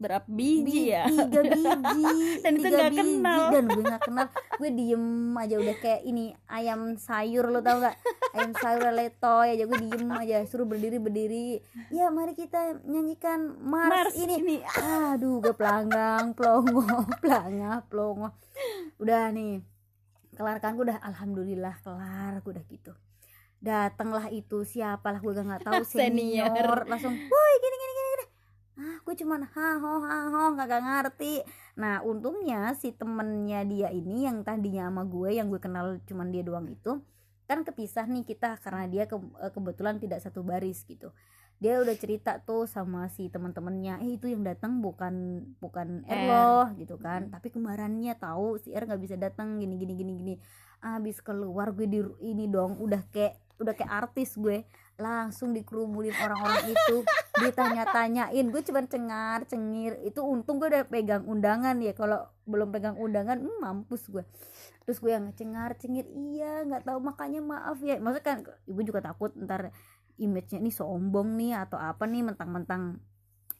berapa 0.00 0.24
biji 0.24 0.64
Bi- 0.64 0.88
ya? 0.88 1.04
tiga 1.04 1.40
biji 1.52 2.04
Dan 2.40 2.52
itu 2.54 2.64
tiga 2.64 2.78
nggak 2.80 2.92
kenal. 2.96 3.42
dan 3.50 3.64
gue 3.66 3.84
nggak 3.84 4.02
kenal. 4.02 4.26
Gue 4.56 4.70
diem 4.70 5.04
aja 5.34 5.54
udah 5.56 5.76
kayak 5.76 6.02
ini 6.02 6.24
ayam 6.46 6.80
sayur 6.96 7.46
lo 7.46 7.60
tau 7.60 7.78
nggak? 7.78 7.96
Ayam 8.32 8.52
sayur 8.54 8.82
letoy 8.90 9.48
aja 9.50 9.64
gue 9.64 9.78
diem 9.78 10.08
aja 10.10 10.36
suruh 10.42 10.64
berdiri 10.64 10.96
berdiri. 10.96 11.60
Ya 11.88 12.08
mari 12.08 12.32
kita 12.32 12.80
nyanyikan 12.82 13.60
mars, 13.60 13.92
Mars 14.08 14.14
ini. 14.16 14.34
ini. 14.38 14.56
Aduh 15.12 15.38
gue 15.38 15.52
pelanggang 15.52 16.32
plongo 16.32 16.80
pelangah 17.22 17.84
plongo 17.84 18.32
udah 18.96 19.28
nih 19.30 19.60
kelar 20.32 20.58
kan? 20.58 20.72
Gue 20.72 20.88
udah 20.88 20.98
alhamdulillah 20.98 21.76
kelar 21.78 22.40
gue 22.40 22.50
udah 22.50 22.64
gitu. 22.66 22.96
Datanglah 23.58 24.28
itu 24.30 24.64
siapalah 24.64 25.20
gue 25.20 25.28
gak 25.30 25.44
nggak 25.44 25.62
tahu 25.62 25.84
Senior. 25.92 26.48
senior. 26.48 26.88
Langsung 26.88 27.12
woi 27.12 27.52
gini 27.58 27.76
gini 27.76 27.92
ah 28.80 28.96
gue 29.04 29.14
cuman 29.20 29.44
haho 29.44 30.00
haho 30.08 30.56
kagak 30.56 30.80
ngerti. 30.80 31.44
Nah 31.76 32.00
untungnya 32.00 32.72
si 32.72 32.96
temennya 32.96 33.60
dia 33.68 33.92
ini 33.92 34.24
yang 34.24 34.40
tadinya 34.40 34.88
sama 34.88 35.04
gue 35.04 35.36
yang 35.36 35.52
gue 35.52 35.60
kenal 35.60 36.00
cuman 36.08 36.32
dia 36.32 36.40
doang 36.40 36.64
itu 36.72 36.96
kan 37.44 37.60
kepisah 37.66 38.06
nih 38.06 38.24
kita 38.24 38.56
karena 38.62 38.86
dia 38.88 39.04
ke- 39.10 39.36
eh, 39.42 39.52
kebetulan 39.52 40.00
tidak 40.00 40.24
satu 40.24 40.40
baris 40.40 40.86
gitu. 40.88 41.12
Dia 41.60 41.76
udah 41.76 41.92
cerita 41.92 42.40
tuh 42.40 42.64
sama 42.64 43.12
si 43.12 43.28
teman-temannya 43.28 44.00
eh 44.00 44.16
itu 44.16 44.32
yang 44.32 44.40
datang 44.40 44.80
bukan 44.80 45.44
bukan 45.60 46.08
R 46.08 46.20
R. 46.24 46.28
loh 46.30 46.66
gitu 46.80 46.96
kan. 46.96 47.28
Tapi 47.28 47.52
kembarannya 47.52 48.16
tahu 48.16 48.56
si 48.56 48.72
R 48.72 48.88
nggak 48.88 49.02
bisa 49.04 49.20
datang 49.20 49.60
gini 49.60 49.76
gini 49.76 49.92
gini 49.92 50.12
gini. 50.16 50.34
Abis 50.80 51.20
keluar 51.20 51.76
gue 51.76 51.84
di 51.84 52.00
ini 52.24 52.48
dong 52.48 52.80
udah 52.80 53.04
kayak 53.12 53.36
udah 53.60 53.76
kayak 53.76 53.92
artis 53.92 54.40
gue 54.40 54.64
langsung 55.00 55.56
dikerumunin 55.56 56.12
orang-orang 56.20 56.76
itu 56.76 56.96
ditanya-tanyain. 57.40 58.46
Gue 58.52 58.62
cuman 58.62 58.86
cengar 58.86 59.48
cengir. 59.48 59.96
Itu 60.04 60.22
untung 60.22 60.60
gue 60.60 60.68
udah 60.68 60.84
pegang 60.86 61.24
undangan 61.24 61.80
ya. 61.80 61.96
Kalau 61.96 62.28
belum 62.44 62.68
pegang 62.70 63.00
undangan 63.00 63.40
hmm, 63.40 63.58
mampus 63.58 64.06
gue. 64.12 64.22
Terus 64.84 65.00
gue 65.00 65.12
yang 65.16 65.32
cengar 65.32 65.74
cengir. 65.80 66.04
Iya 66.12 66.68
nggak 66.68 66.84
tahu. 66.86 67.00
Makanya 67.00 67.40
maaf 67.40 67.80
ya. 67.80 67.96
Maksudnya 67.96 68.24
kan 68.24 68.38
ibu 68.68 68.80
juga 68.84 69.00
takut 69.00 69.32
ntar 69.34 69.72
image-nya 70.20 70.60
ini 70.60 70.70
sombong 70.70 71.34
nih 71.40 71.56
atau 71.64 71.80
apa 71.80 72.04
nih 72.04 72.20
mentang-mentang 72.20 73.00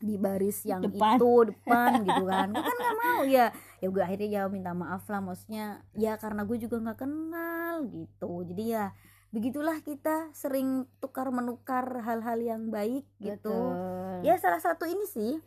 di 0.01 0.17
baris 0.17 0.65
yang 0.65 0.81
Depan. 0.81 1.21
itu 1.21 1.33
depan 1.53 1.91
gitu 2.05 2.25
kan. 2.25 2.49
Gue 2.53 2.65
kan 2.65 2.77
nggak 2.77 2.97
mau 3.01 3.21
ya. 3.25 3.47
Ya 3.81 3.89
gue 3.89 4.03
akhirnya 4.05 4.29
jawab 4.41 4.51
minta 4.53 4.73
maaf 4.77 5.09
lah. 5.09 5.21
Maksudnya 5.25 5.81
ya 5.97 6.21
karena 6.21 6.45
gue 6.45 6.57
juga 6.61 6.77
nggak 6.81 6.99
kenal 7.01 7.89
gitu. 7.89 8.45
Jadi 8.45 8.65
ya 8.77 8.93
begitulah 9.31 9.79
kita 9.87 10.35
sering 10.35 10.91
tukar 10.99 11.31
menukar 11.31 12.03
hal-hal 12.03 12.39
yang 12.43 12.71
baik 12.75 13.07
gitu. 13.23 13.55
Betul. 13.55 14.27
ya 14.27 14.35
salah 14.37 14.59
satu 14.59 14.85
ini 14.91 15.07
sih 15.07 15.39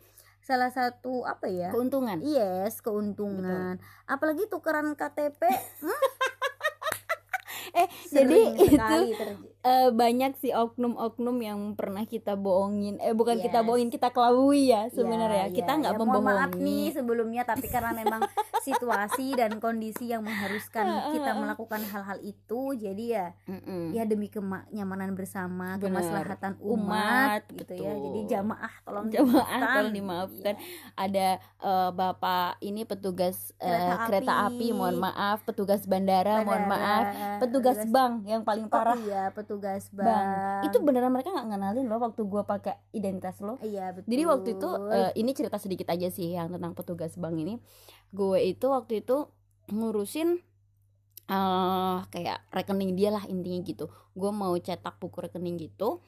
salah 0.44 0.68
satu 0.68 1.24
apa 1.24 1.48
ya? 1.48 1.72
Keuntungan. 1.72 2.20
Yes 2.20 2.84
keuntungan. 2.84 3.80
Apalagi 4.04 4.44
tukeran 4.52 4.92
KTP 4.92 5.40
eh 7.80 7.88
jadi 8.06 8.38
itu 8.54 8.96
eh, 9.60 9.88
banyak 9.90 10.36
sih 10.36 10.52
oknum-oknum 10.52 11.36
yang 11.38 11.58
pernah 11.72 12.04
kita 12.04 12.34
bohongin 12.34 12.98
eh 12.98 13.10
bukan 13.10 13.38
kita 13.38 13.54
Yes. 13.56 13.66
bohongin 13.66 13.88
kita 13.88 14.08
kelabui 14.08 14.68
ya 14.68 14.74
Ya, 14.76 14.92
sebenarnya 14.92 15.46
ya, 15.46 15.54
kita 15.54 15.72
nggak 15.74 15.90
ya, 15.90 15.96
mohon 15.96 16.08
membohongi 16.12 16.30
maaf 16.36 16.52
nih 16.56 16.84
sebelumnya 16.92 17.42
tapi 17.42 17.66
karena 17.66 17.90
memang 17.92 18.20
situasi 18.62 19.32
dan 19.32 19.58
kondisi 19.58 20.06
yang 20.06 20.20
mengharuskan 20.20 20.84
kita 21.10 21.30
melakukan 21.32 21.80
hal-hal 21.82 22.18
itu 22.20 22.60
jadi 22.74 23.04
ya 23.04 23.26
Mm-mm. 23.46 23.90
ya 23.90 24.04
demi 24.04 24.28
kenyamanan 24.28 25.12
bersama 25.12 25.74
Benar. 25.74 25.82
kemaslahatan 25.82 26.52
umat, 26.60 27.42
Umat, 27.42 27.42
gitu 27.54 27.74
ya 27.74 27.90
betul. 27.90 28.04
jadi 28.04 28.20
jamaah 28.30 28.72
tolong 28.82 29.06
Jamaah 29.06 29.32
dimaafkan. 29.48 29.60
tolong 29.72 29.94
dimaafkan. 29.94 30.54
Iya. 30.54 30.66
ada 30.96 31.28
eh, 31.40 31.90
bapak 31.90 32.48
ini 32.60 32.82
petugas 32.82 33.36
eh, 33.56 33.64
Kereta 33.64 33.96
kereta, 34.06 34.32
api. 34.44 34.56
api. 34.60 34.66
mohon 34.70 34.96
maaf 34.98 35.38
petugas 35.42 35.82
bandara, 35.84 36.40
mohon 36.40 36.64
Bandara, 36.64 36.68
maaf 36.68 37.04
petugas 37.40 37.62
bank 37.88 38.28
yang 38.28 38.42
paling 38.44 38.68
oh 38.68 38.72
parah. 38.72 38.96
iya 39.00 39.32
petugas 39.32 39.88
bank. 39.88 40.04
bank. 40.04 40.64
Itu 40.68 40.84
beneran 40.84 41.08
mereka 41.08 41.32
nggak 41.32 41.48
ngenalin 41.48 41.86
loh 41.88 42.00
waktu 42.04 42.20
gua 42.28 42.44
pakai 42.44 42.76
identitas 42.92 43.40
lo. 43.40 43.56
Iya 43.64 43.96
betul 43.96 44.08
jadi 44.10 44.22
waktu 44.28 44.48
itu 44.60 44.68
eh, 44.92 45.10
ini 45.16 45.30
cerita 45.32 45.56
sedikit 45.56 45.88
aja 45.88 46.08
sih 46.12 46.36
yang 46.36 46.52
tentang 46.52 46.76
petugas 46.76 47.16
bank 47.16 47.40
ini. 47.40 47.56
Gue 48.12 48.44
itu 48.44 48.68
waktu 48.68 49.00
itu 49.00 49.26
ngurusin 49.72 50.38
eh 51.24 51.98
kayak 52.12 52.44
rekening 52.52 52.92
dia 52.92 53.10
lah 53.10 53.24
intinya 53.24 53.64
gitu. 53.64 53.88
Gue 54.12 54.30
mau 54.30 54.52
cetak 54.54 55.00
buku 55.00 55.24
rekening 55.24 55.56
gitu. 55.56 56.04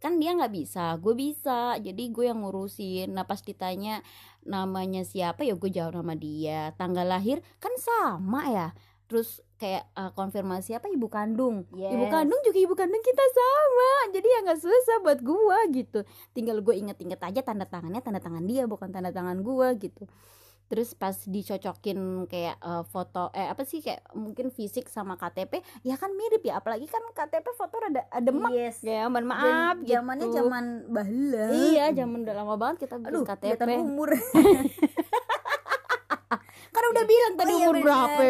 Kan 0.00 0.20
dia 0.20 0.32
nggak 0.32 0.52
bisa 0.52 0.96
gue 0.96 1.14
bisa. 1.14 1.76
Jadi 1.76 2.10
gue 2.10 2.24
yang 2.32 2.40
ngurusin. 2.40 3.12
Nah 3.12 3.28
pas 3.28 3.40
ditanya 3.44 4.00
namanya 4.44 5.04
siapa 5.04 5.44
ya 5.44 5.54
gue 5.56 5.70
jawab 5.70 6.00
nama 6.00 6.16
dia. 6.16 6.72
Tanggal 6.80 7.04
lahir 7.04 7.44
kan 7.60 7.72
sama 7.76 8.48
ya. 8.48 8.68
Terus 9.04 9.44
kayak 9.54 9.86
eh, 9.88 10.10
konfirmasi 10.12 10.74
apa 10.74 10.86
ibu 10.86 11.06
kandung. 11.06 11.64
Ibu 11.70 11.78
Yes. 12.00 12.10
kandung 12.10 12.40
juga 12.42 12.58
ibu 12.58 12.74
kandung 12.74 13.00
kita 13.00 13.24
sama 13.24 13.90
jadi 14.10 14.26
ya 14.26 14.38
nggak 14.44 14.60
susah 14.60 14.96
buat 15.00 15.20
gua 15.20 15.58
gitu. 15.68 16.02
Tinggal 16.30 16.58
gue 16.58 16.74
inget-inget 16.74 17.18
aja 17.18 17.40
tanda 17.40 17.64
tangannya 17.64 17.98
tanda 17.98 18.18
tangan 18.18 18.42
dia 18.42 18.64
bukan 18.64 18.88
tanda 18.88 19.08
tangan 19.08 19.40
gua 19.40 19.72
gitu. 19.74 20.04
Terus 20.64 20.96
pas 20.96 21.12
dicocokin 21.14 21.98
kayak 22.24 22.56
eh, 22.56 22.84
foto 22.88 23.28
eh 23.30 23.46
apa 23.46 23.62
sih 23.62 23.78
kayak 23.78 24.10
mungkin 24.12 24.48
fisik 24.48 24.88
sama 24.88 25.14
KTP 25.14 25.60
ya 25.82 25.94
kan 25.94 26.10
mirip 26.10 26.40
ya 26.40 26.56
apalagi 26.56 26.88
kan 26.88 27.04
KTP 27.10 27.46
foto 27.52 27.78
ada 27.78 28.08
ada 28.08 28.30
mak 28.32 28.50
yes. 28.50 28.80
ya 28.80 29.04
mohon 29.04 29.22
Dan 29.22 29.24
maaf 29.28 29.76
gitu. 29.78 29.92
zamannya 29.92 30.26
zaman 30.32 30.64
bahla 30.88 31.44
iya 31.52 31.92
zaman 31.92 32.24
udah 32.24 32.34
lama 32.34 32.54
banget 32.56 32.76
kita 32.82 32.96
bikin 32.96 33.12
aduh 33.12 33.22
KTP 33.24 33.70
umur 33.76 34.08
udah 36.94 37.04
bilang 37.04 37.32
tadi 37.34 37.44
Oh 37.44 37.52
iya, 37.52 37.60
umur 37.60 37.74
bener. 37.74 37.84
berapa 37.84 38.22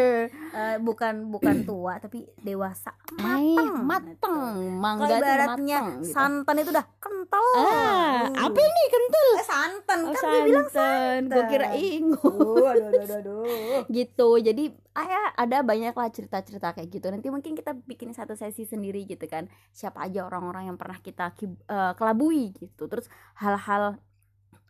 Eh, 0.54 0.76
bukan 0.78 1.14
bukan 1.28 1.56
tua 1.62 1.98
tapi 1.98 2.22
dewasa 2.38 2.94
Mateng. 3.12 3.74
mateng 3.82 4.36
kalau 4.54 4.70
mangga 4.72 5.06
ibaratnya 5.12 5.78
mateng, 5.82 6.00
gitu. 6.00 6.12
santan 6.12 6.56
itu 6.56 6.70
udah 6.70 6.86
kental 6.96 7.46
ah 7.54 7.60
Uh. 7.60 8.20
apa 8.40 8.58
ini 8.58 8.82
kental 8.88 9.26
Eh, 9.34 9.44
santan 9.44 9.98
Oh, 10.00 10.12
kan 10.12 10.22
gue 10.22 10.40
bilang 10.44 10.68
santan. 10.68 11.28
Gue 11.28 11.44
kira 11.48 11.66
santan. 11.66 11.86
ingu. 11.90 12.30
Aduh, 12.30 12.86
aduh, 12.86 13.02
aduh, 13.02 13.16
aduh, 13.16 13.80
gitu. 13.88 14.28
Jadi 14.38 14.64
ah, 14.92 15.04
ya, 15.04 15.22
ada 15.34 15.58
banyak 15.60 15.90
lah 15.92 16.08
cerita-cerita 16.08 16.70
kayak 16.70 16.88
gitu. 16.88 17.06
Nanti 17.08 17.28
mungkin 17.28 17.52
kita 17.52 17.74
bikin 17.76 18.10
satu 18.10 18.32
sesi 18.32 18.64
sendiri 18.64 19.04
gitu 19.04 19.24
kan. 19.24 19.44
Siapa 19.70 20.00
aja 20.00 20.22
orang-orang 20.22 20.68
yang 20.68 20.76
pernah 20.76 20.96
kita 20.98 21.30
ki- 21.32 21.50
eh, 21.60 21.92
kelabui 21.94 22.54
gitu. 22.54 22.86
Terus 22.86 23.06
hal-hal 23.36 23.98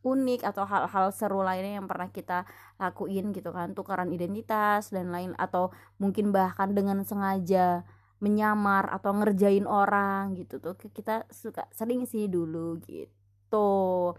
unik 0.05 0.45
atau 0.45 0.69
hal-hal 0.69 1.11
seru 1.11 1.41
lainnya 1.41 1.81
yang 1.81 1.89
pernah 1.89 2.13
kita 2.13 2.45
lakuin 2.77 3.33
gitu 3.33 3.51
kan 3.51 3.73
tukaran 3.73 4.13
identitas 4.13 4.93
dan 4.93 5.09
lain 5.09 5.33
atau 5.41 5.73
mungkin 5.97 6.29
bahkan 6.31 6.77
dengan 6.77 7.01
sengaja 7.03 7.89
menyamar 8.21 8.89
atau 8.93 9.17
ngerjain 9.17 9.65
orang 9.65 10.37
gitu 10.37 10.61
tuh 10.61 10.77
kita 10.77 11.25
suka 11.33 11.67
sering 11.73 12.05
sih 12.05 12.29
dulu 12.29 12.79
gitu 12.85 14.13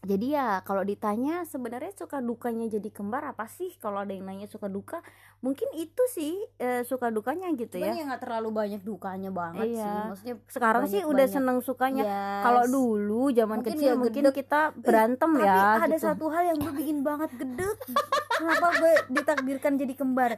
jadi 0.00 0.26
ya 0.30 0.48
kalau 0.62 0.80
ditanya 0.80 1.42
sebenarnya 1.42 1.90
suka 1.92 2.18
dukanya 2.18 2.66
jadi 2.68 2.86
kembar 2.88 3.26
apa 3.26 3.46
sih 3.46 3.74
kalau 3.76 3.98
ada 3.98 4.10
yang 4.10 4.24
nanya 4.24 4.46
suka 4.46 4.66
duka 4.66 5.02
mungkin 5.38 5.66
itu 5.72 6.02
sih 6.08 6.32
eh, 6.56 6.82
suka 6.82 7.08
dukanya 7.08 7.50
gitu 7.52 7.76
Cuman 7.76 7.90
ya 7.90 7.94
ya 7.96 8.04
nggak 8.06 8.22
terlalu 8.22 8.48
banyak 8.52 8.80
dukanya 8.80 9.30
banget 9.30 9.66
Iya. 9.68 9.82
sih 9.82 9.98
maksudnya 10.08 10.34
sekarang 10.46 10.82
sih 10.84 11.00
udah 11.00 11.08
banyak-banyak. 11.20 11.34
seneng 11.34 11.58
sukanya 11.60 12.02
Yes. 12.04 12.42
kalau 12.42 12.64
dulu 12.64 13.22
zaman 13.30 13.58
Mungkin 13.58 13.72
kecil 13.74 13.88
ya 13.88 13.94
mungkin 13.94 14.24
gedek. 14.24 14.36
kita 14.38 14.60
berantem 14.76 15.30
tapi 15.32 15.44
ya 15.44 15.58
ada 15.80 15.90
gitu. 15.92 16.06
satu 16.06 16.24
hal 16.28 16.42
yang 16.46 16.58
gue 16.58 16.72
bikin 16.74 16.98
banget 17.00 17.30
gedek 17.34 17.76
kenapa 18.32 18.66
gue 18.76 18.92
ditakdirkan 19.12 19.72
jadi 19.76 19.94
kembar 19.94 20.30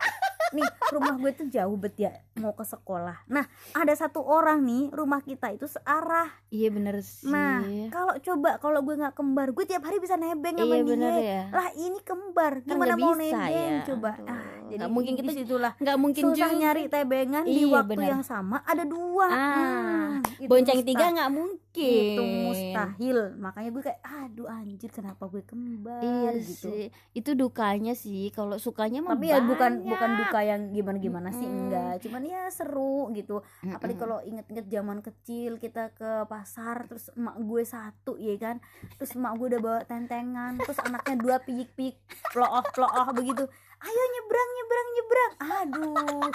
nih 0.53 0.67
rumah 0.91 1.15
gue 1.17 1.31
tuh 1.33 1.47
jauh 1.47 1.77
bet 1.77 1.97
ya 1.97 2.13
mau 2.37 2.53
ke 2.53 2.65
sekolah. 2.65 3.27
Nah 3.29 3.45
ada 3.73 3.93
satu 3.93 4.21
orang 4.21 4.63
nih 4.63 4.91
rumah 4.91 5.21
kita 5.21 5.53
itu 5.53 5.67
searah. 5.67 6.31
Iya 6.51 6.69
bener 6.71 7.01
sih. 7.01 7.31
nah 7.31 7.63
kalau 7.89 8.15
coba 8.19 8.51
kalau 8.59 8.81
gue 8.81 8.95
nggak 8.97 9.15
kembar 9.15 9.51
gue 9.51 9.65
tiap 9.65 9.83
hari 9.85 9.99
bisa 9.99 10.15
nebeng 10.15 10.57
sama 10.57 10.67
iya 10.67 10.81
dia. 10.81 10.89
bener 10.89 11.13
ya. 11.17 11.43
Lah 11.53 11.69
ini 11.75 11.99
kembar 12.03 12.53
Kan 12.63 12.69
gimana 12.77 12.95
nggak 12.95 12.99
mau 12.99 13.13
bisa 13.15 13.23
nebeng 13.23 13.73
ya. 13.73 13.85
coba? 13.87 14.11
Aduh, 14.17 14.31
ah, 14.31 14.49
jadi 14.70 14.78
nggak 14.78 14.90
mungkin 14.90 15.12
kita 15.14 15.28
di 15.28 15.37
situlah 15.37 15.72
nggak 15.76 15.98
mungkin 15.98 16.22
susah 16.24 16.37
juga 16.46 16.54
nyari 16.56 16.83
tebengan 16.87 17.44
di 17.44 17.52
Iya, 17.61 17.66
waktu 17.72 17.92
benar. 17.92 18.09
yang 18.09 18.22
sama 18.22 18.56
ada 18.62 18.85
dua. 18.85 19.26
Ah, 19.26 19.38
Hmm, 19.50 20.22
itu 20.37 20.46
bonceng 20.46 20.78
mustahil. 20.78 20.88
tiga 20.88 21.06
nggak 21.11 21.30
mungkin. 21.30 21.59
itu 21.70 22.22
mustahil. 22.42 23.18
Makanya 23.37 23.70
gue 23.70 23.83
kayak 23.85 24.00
aduh 24.02 24.48
anjir 24.48 24.90
kenapa 24.90 25.22
gue 25.24 25.38
kembar? 25.40 26.00
Iya 26.00 26.30
gitu. 26.37 26.66
sih. 26.66 26.85
Itu 27.12 27.30
dukanya 27.33 27.94
sih. 27.94 28.30
Kalau 28.30 28.56
sukanya 28.56 28.98
mah 29.00 29.14
tapi 29.14 29.28
ya 29.28 29.38
bukan 29.40 29.85
bukan 29.85 30.11
duka 30.16 30.40
yang 30.40 30.70
gimana 30.70 30.98
gimana 30.98 31.28
sih 31.30 31.44
enggak. 31.44 32.00
Cuman 32.00 32.22
ya 32.24 32.46
seru 32.48 33.11
gitu. 33.12 33.38
Apalagi 33.64 33.96
kalau 33.96 34.18
inget-inget 34.20 34.66
zaman 34.66 34.98
kecil 35.00 35.56
kita 35.56 35.90
ke 35.92 36.26
pasar 36.26 36.87
terus 36.87 37.06
emak 37.12 37.38
gue 37.38 37.62
satu 37.62 38.12
ya 38.16 38.35
kan? 38.37 38.56
Terus 38.96 39.14
emak 39.14 39.33
gue 39.37 39.46
udah 39.48 39.61
bawa 39.61 39.80
tentengan 39.85 40.59
terus 40.59 40.78
anaknya 40.80 41.16
dua 41.16 41.37
piyik-piyik 41.40 41.96
plooh 42.28 42.64
plooh 42.68 42.90
begitu 43.12 43.46
ayo 43.81 44.03
nyebrang 44.12 44.51
nyebrang 44.53 44.88
nyebrang. 44.93 45.33
Aduh. 45.40 46.29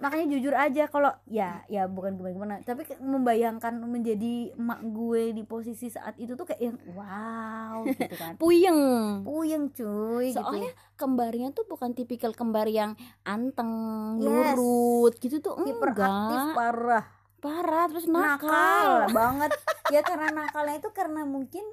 Makanya 0.00 0.26
jujur 0.32 0.54
aja 0.56 0.88
kalau 0.88 1.12
ya 1.28 1.60
ya 1.68 1.84
bukan 1.84 2.16
gimana 2.16 2.32
gimana 2.32 2.54
tapi 2.64 2.88
membayangkan 3.04 3.76
menjadi 3.84 4.56
emak 4.56 4.80
gue 4.90 5.36
di 5.36 5.42
posisi 5.44 5.92
saat 5.92 6.16
itu 6.16 6.32
tuh 6.34 6.48
kayak 6.48 6.62
yang 6.72 6.78
wow 6.96 7.84
gitu 7.84 8.16
kan. 8.16 8.34
Puyeng. 8.40 8.80
Puyeng 9.22 9.68
cuy 9.70 10.32
soalnya 10.32 10.72
gitu. 10.72 10.96
kembarnya 10.96 11.52
tuh 11.52 11.68
bukan 11.68 11.92
tipikal 11.92 12.32
kembar 12.32 12.66
yang 12.66 12.96
anteng 13.22 13.70
Yes. 14.20 14.56
lurut 14.56 15.14
gitu 15.20 15.38
tuh 15.38 15.60
enggak. 15.60 16.56
parah. 16.56 17.04
Parah 17.40 17.88
terus 17.88 18.04
nakal 18.04 18.52
nakal, 18.52 19.16
banget. 19.16 19.50
Ya 19.88 20.04
karena 20.04 20.28
nakalnya 20.28 20.76
itu 20.76 20.92
karena 20.92 21.24
mungkin 21.24 21.64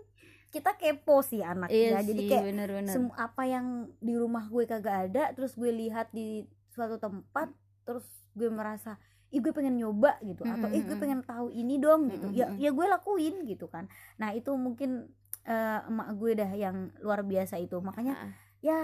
kita 0.57 0.71
kepo 0.73 1.21
sih 1.21 1.41
anaknya 1.41 1.77
iya 1.93 1.99
jadi 2.01 2.17
sih 2.17 2.27
kayak 2.27 2.43
bener-bener 2.45 2.89
Sem- 2.89 3.13
apa 3.13 3.43
yang 3.45 3.67
di 3.99 4.13
rumah 4.13 4.45
gue 4.45 4.65
kagak 4.65 4.97
ada 5.07 5.23
terus 5.31 5.53
gue 5.53 5.69
lihat 5.69 6.09
di 6.09 6.43
suatu 6.67 6.97
tempat 6.97 7.53
terus 7.83 8.03
gue 8.33 8.49
merasa 8.49 8.97
ih 9.27 9.37
gue 9.37 9.51
pengen 9.51 9.75
nyoba 9.75 10.17
gitu 10.21 10.41
atau 10.43 10.67
ih 10.69 10.81
gue 10.81 10.89
Mm-mm. 10.89 10.99
pengen 10.99 11.21
tahu 11.21 11.51
ini 11.51 11.77
dong 11.77 12.07
gitu 12.07 12.31
ya 12.31 12.47
Mm-mm. 12.47 12.57
ya 12.57 12.69
gue 12.71 12.85
lakuin 12.87 13.35
gitu 13.43 13.67
kan 13.67 13.85
nah 14.15 14.31
itu 14.31 14.49
mungkin 14.55 15.11
eh, 15.43 15.79
emak 15.83 16.09
gue 16.15 16.31
dah 16.33 16.51
yang 16.51 16.89
luar 16.99 17.21
biasa 17.21 17.55
itu 17.57 17.77
makanya 17.79 18.15
Ah. 18.17 18.31
ya 18.57 18.79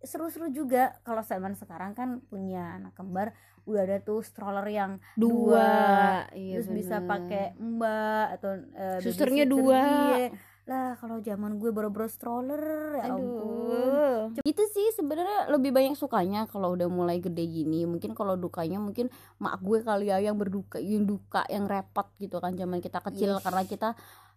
seru-seru 0.00 0.50
juga 0.50 0.98
kalau 1.02 1.22
zaman 1.22 1.54
sekarang 1.54 1.92
kan 1.92 2.24
punya 2.26 2.74
anak 2.76 2.92
kembar 2.92 3.30
udah 3.62 3.86
ada 3.86 4.02
tuh 4.02 4.26
stroller 4.26 4.66
yang 4.66 4.98
dua, 5.14 6.26
iya 6.34 6.58
terus 6.58 6.66
bisa 6.66 6.98
bener. 6.98 7.06
pakai 7.06 7.44
mbak 7.54 8.26
atau 8.34 8.50
eh, 8.74 8.98
Susternya 8.98 9.46
dua. 9.46 9.82
Lah 10.62 10.94
kalau 10.94 11.18
zaman 11.18 11.58
gue 11.58 11.74
baru-baru 11.74 12.06
stroller 12.06 12.62
ya 13.02 13.10
ampun 13.10 13.50
Aduh. 13.72 14.46
Itu 14.46 14.62
sih 14.70 14.94
sebenarnya 14.94 15.50
lebih 15.50 15.74
banyak 15.74 15.98
sukanya 15.98 16.46
kalau 16.46 16.72
udah 16.72 16.86
mulai 16.86 17.18
gede 17.18 17.42
gini. 17.42 17.82
Mungkin 17.82 18.14
kalau 18.14 18.38
dukanya 18.38 18.78
mungkin 18.78 19.10
mak 19.36 19.58
gue 19.58 19.82
kali 19.82 20.08
ya 20.08 20.22
yang 20.22 20.38
berduka, 20.38 20.78
yang 20.78 21.02
duka, 21.02 21.42
yang 21.48 21.66
repot 21.66 22.06
gitu 22.16 22.38
kan 22.38 22.54
zaman 22.54 22.78
kita 22.78 23.02
kecil 23.02 23.36
Yes. 23.36 23.42
karena 23.42 23.62
kita 23.64 23.88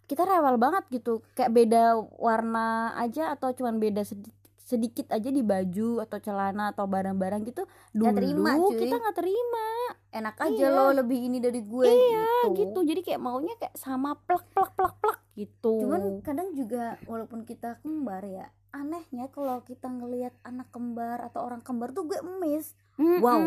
kita 0.06 0.22
rewel 0.22 0.56
banget 0.56 0.84
gitu. 0.90 1.22
Kayak 1.34 1.52
beda 1.52 1.82
warna 2.18 2.66
aja 2.96 3.32
atau 3.32 3.52
cuman 3.52 3.78
beda 3.78 4.02
sedi- 4.02 4.32
sedikit 4.66 5.06
aja 5.08 5.30
di 5.30 5.46
baju 5.46 6.02
atau 6.02 6.18
celana 6.18 6.74
atau 6.74 6.90
barang-barang 6.90 7.46
gitu. 7.46 7.62
Dulu 7.94 8.02
Nggak 8.02 8.16
terima, 8.18 8.50
cuy. 8.58 8.78
kita 8.82 8.94
nggak 8.98 9.16
terima 9.16 9.66
enak 10.10 10.36
aja 10.40 10.64
Iya. 10.66 10.74
lo 10.74 10.84
lebih 10.90 11.18
ini 11.22 11.38
dari 11.38 11.60
gue 11.62 11.86
Iya, 11.86 12.26
gitu. 12.50 12.50
gitu. 12.58 12.78
Jadi 12.82 13.00
kayak 13.00 13.20
maunya 13.20 13.54
kayak 13.54 13.78
sama 13.78 14.18
plak 14.18 14.42
plak 14.50 14.74
plak 14.74 14.94
plak 14.98 15.18
gitu. 15.36 15.86
Cuman 15.86 16.18
kadang 16.20 16.50
juga 16.52 16.98
walaupun 17.06 17.46
kita 17.46 17.78
kembar 17.78 18.26
ya, 18.26 18.50
anehnya 18.72 19.30
kalau 19.30 19.62
kita 19.62 19.86
ngelihat 19.86 20.34
anak 20.42 20.66
kembar 20.68 21.22
atau 21.22 21.46
orang 21.46 21.62
kembar 21.62 21.94
tuh 21.94 22.10
gue 22.10 22.18
emis. 22.18 22.74
Mm-mm. 22.98 23.22
wow. 23.22 23.38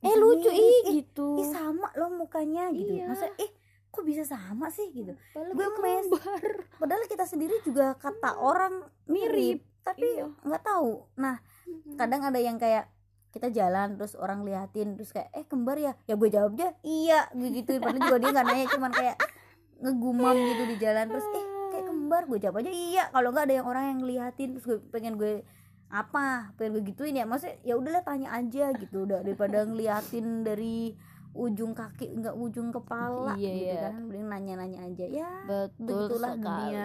Eh 0.00 0.16
lucu 0.16 0.48
ih 0.48 0.60
ih, 0.88 1.02
gitu. 1.02 1.40
Ih 1.40 1.48
sama 1.48 1.92
lo 1.92 2.08
mukanya 2.08 2.72
gitu. 2.72 2.88
Iya. 2.94 3.10
Masa 3.10 3.28
eh 3.36 3.50
kok 3.94 4.02
bisa 4.02 4.26
sama 4.26 4.66
sih 4.68 4.90
gitu. 4.90 5.14
Padahal 5.30 5.54
gue 5.54 5.68
mes. 5.80 6.06
Padahal 6.76 7.02
kita 7.06 7.24
sendiri 7.24 7.62
juga 7.62 7.94
kata 7.94 8.36
orang 8.36 8.82
mirip, 9.06 9.62
tapi 9.80 10.04
Iya. 10.18 10.26
nggak 10.42 10.62
tahu. 10.62 11.06
Nah, 11.16 11.38
kadang 11.94 12.26
ada 12.26 12.36
yang 12.36 12.58
kayak 12.58 12.90
kita 13.30 13.50
jalan 13.50 13.98
terus 13.98 14.14
orang 14.14 14.46
liatin 14.46 14.94
terus 14.94 15.10
kayak 15.10 15.26
eh 15.34 15.42
kembar 15.42 15.74
ya 15.74 15.98
ya 16.06 16.14
gue 16.14 16.30
jawab 16.30 16.54
aja 16.54 16.70
iya 16.86 17.26
gue 17.34 17.50
gituin 17.50 17.82
padahal 17.82 18.06
juga 18.06 18.18
dia 18.22 18.30
nggak 18.30 18.46
nanya 18.46 18.66
cuman 18.70 18.92
kayak 18.94 19.16
ngegumam 19.82 20.36
gitu 20.38 20.62
di 20.70 20.76
jalan 20.78 21.10
terus 21.10 21.26
eh 21.34 21.44
kayak 21.74 21.86
kembar 21.90 22.22
gue 22.30 22.38
jawab 22.38 22.62
aja 22.62 22.70
iya 22.70 23.10
kalau 23.10 23.34
nggak 23.34 23.50
ada 23.50 23.54
yang 23.58 23.66
orang 23.66 23.84
yang 23.90 23.98
ngeliatin 24.06 24.54
terus 24.54 24.64
gue 24.70 24.78
pengen 24.94 25.18
gue 25.18 25.42
apa 25.90 26.54
pengen 26.54 26.78
gue 26.78 26.94
gituin 26.94 27.18
ya 27.18 27.26
maksudnya 27.26 27.58
ya 27.66 27.74
udahlah 27.74 28.06
tanya 28.06 28.30
aja 28.38 28.70
gitu 28.78 29.02
udah 29.02 29.26
daripada 29.26 29.66
ngeliatin 29.66 30.46
dari 30.46 30.94
ujung 31.34 31.70
kaki 31.70 32.14
nggak 32.14 32.32
ujung 32.32 32.70
kepala 32.70 33.34
Iya, 33.34 33.50
gitu 33.50 33.66
iya. 33.68 33.80
kan. 33.84 33.94
Mending 34.00 34.24
nanya-nanya 34.24 34.80
aja. 34.84 35.04
Ya 35.04 35.30
betul 35.44 35.82
Begitulah 36.08 36.32
sekali. 36.32 36.62
Dunia. 36.64 36.84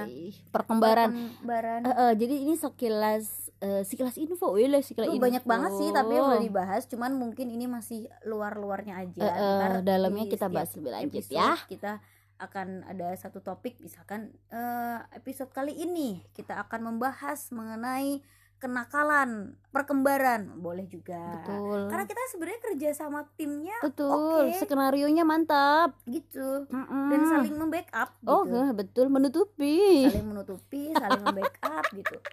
perkembaran. 0.49 1.09
Perkembaran. 1.13 1.81
Eh, 1.81 1.93
eh, 1.93 2.11
jadi 2.17 2.35
ini 2.41 2.53
sekilas 2.53 3.25
eh, 3.59 3.81
sekilas 3.83 4.15
info. 4.15 4.55
Ya 4.55 4.67
lah 4.67 4.81
sekilas 4.81 5.07
info. 5.07 5.21
banyak 5.21 5.43
banget 5.43 5.71
sih 5.75 5.89
tapi 5.89 6.11
yang 6.11 6.27
udah 6.27 6.41
dibahas. 6.41 6.83
Cuman 6.85 7.13
mungkin 7.13 7.47
ini 7.47 7.65
masih 7.65 8.09
luar-luarnya 8.23 8.99
aja. 8.99 9.21
Eh, 9.21 9.37
Ntar 9.55 9.73
dalamnya 9.81 10.25
kita 10.25 10.47
bahas 10.47 10.73
lebih 10.73 10.91
lanjut 10.91 11.23
ya. 11.29 11.53
kita 11.65 12.01
akan 12.37 12.87
ada 12.87 13.11
satu 13.13 13.39
topik. 13.39 13.77
Misalkan 13.79 14.33
eh, 14.47 14.97
episode 15.13 15.51
kali 15.51 15.75
ini 15.75 16.25
kita 16.31 16.57
akan 16.57 16.89
membahas 16.89 17.51
mengenai 17.51 18.23
kenakalan 18.59 19.55
perkembaran. 19.71 20.59
Boleh 20.59 20.85
juga. 20.85 21.39
Betul. 21.39 21.87
Karena 21.87 22.05
kita 22.05 22.21
sebenarnya 22.35 22.61
kerja 22.71 22.89
sama 22.91 23.25
timnya 23.39 23.77
betul. 23.79 24.11
oke. 24.51 24.59
skenario 24.59 25.07
nya 25.07 25.23
mantap. 25.23 25.95
Gitu. 26.03 26.67
Mm-mm. 26.67 27.07
dan 27.09 27.21
saling 27.25 27.55
membackup 27.55 28.09
oh 28.27 28.43
gitu 28.43 28.59
eh, 28.59 28.71
betul. 28.75 29.05
Menutupi. 29.07 30.05
Saling 30.11 30.27
menutupi 30.27 30.91
saling 30.91 31.23
membackup 31.23 31.85
gitu. 31.95 32.17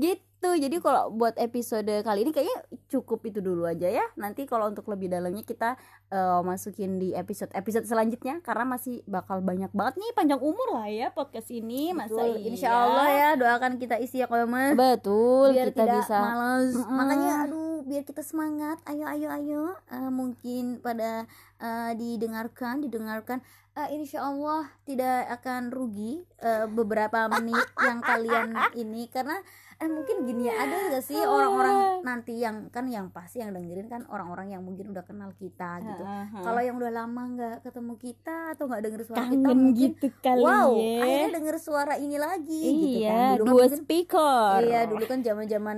Gitu. 0.00 0.50
Jadi 0.56 0.76
kalau 0.80 1.12
buat 1.12 1.36
episode 1.36 2.00
kali 2.00 2.24
ini 2.24 2.32
kayaknya 2.32 2.58
cukup 2.90 3.22
itu 3.24 3.38
dulu 3.38 3.64
aja 3.64 3.86
ya. 3.86 4.02
Nanti 4.18 4.44
kalau 4.44 4.66
untuk 4.66 4.90
lebih 4.90 5.06
dalamnya 5.06 5.46
kita 5.46 5.78
eh, 6.10 6.40
masukin 6.42 6.98
di 6.98 7.14
episode 7.14 7.54
episode 7.54 7.86
selanjutnya. 7.86 8.42
Karena 8.42 8.66
masih 8.66 9.06
bakal 9.06 9.38
banyak 9.40 9.70
banget 9.70 10.02
nih 10.02 10.10
panjang 10.12 10.42
umur 10.42 10.74
lah 10.74 10.90
ya 10.90 11.14
podcast 11.14 11.46
ini 11.48 11.94
masa 11.94 12.18
Betul, 12.18 12.42
iya 12.42 12.48
insya 12.50 12.70
Allah 12.74 13.08
ya 13.08 13.28
doakan 13.38 13.78
kita 13.78 13.96
isi 14.02 14.18
ya 14.18 14.26
kalau 14.26 14.50
betul 14.74 15.54
biar 15.54 15.70
kita 15.70 15.86
tidak 15.86 16.02
bisa. 16.02 16.16
malas 16.18 16.72
Mm-mm. 16.74 16.90
makanya 16.90 17.32
aduh 17.46 17.78
biar 17.86 18.02
kita 18.02 18.22
semangat. 18.26 18.82
Ayo 18.84 19.06
ayo 19.06 19.28
ayo. 19.30 19.62
Eh, 19.88 20.10
mungkin 20.10 20.82
pada 20.82 21.24
eh, 21.62 21.90
didengarkan 21.94 22.82
didengarkan. 22.82 23.38
Eh, 23.70 23.94
insya 23.94 24.26
Allah 24.26 24.66
tidak 24.82 25.30
akan 25.40 25.70
rugi 25.70 26.26
eh, 26.42 26.66
beberapa 26.66 27.30
menit 27.30 27.62
yang 27.78 28.02
kalian 28.02 28.50
ini. 28.74 29.06
Karena 29.06 29.38
eh 29.80 29.88
mungkin 29.88 30.28
gini 30.28 30.52
ya 30.52 30.54
ada 30.60 30.76
gak 30.92 31.04
sih 31.08 31.16
orang-orang 31.16 32.04
nanti 32.04 32.36
yang 32.36 32.68
kan 32.68 32.84
yang 32.84 33.08
pasti 33.08 33.40
yang 33.40 33.56
dengerin 33.56 33.88
kan 33.88 34.04
orang-orang 34.12 34.52
yang 34.52 34.60
mungkin 34.60 34.92
udah 34.92 35.04
kenal 35.08 35.32
kita 35.36 35.80
gitu 35.80 36.04
kalau 36.44 36.60
yang 36.60 36.76
udah 36.76 36.92
lama 36.92 37.22
nggak 37.32 37.56
ketemu 37.64 37.94
kita 37.96 38.52
atau 38.52 38.68
nggak 38.68 38.82
denger 38.84 39.00
suara 39.08 39.24
kita 39.24 39.32
kangen 39.32 39.40
mungkin 39.40 39.80
gitu 39.80 40.06
kali 40.20 40.42
wow 40.44 40.70
ya 40.76 41.00
akhirnya 41.00 41.30
denger 41.40 41.56
suara 41.56 41.94
ini 41.96 42.16
lagi 42.20 42.60
gitu 42.60 42.98
kan 43.08 43.08
iya 43.08 43.20
Dulu 43.40 43.44
kan 43.48 43.52
dua 43.56 43.66
speaker 43.72 44.58
Iya 44.60 44.80
dulu 44.86 45.04
kan 45.08 45.18
zaman 45.24 45.46
zaman 45.48 45.76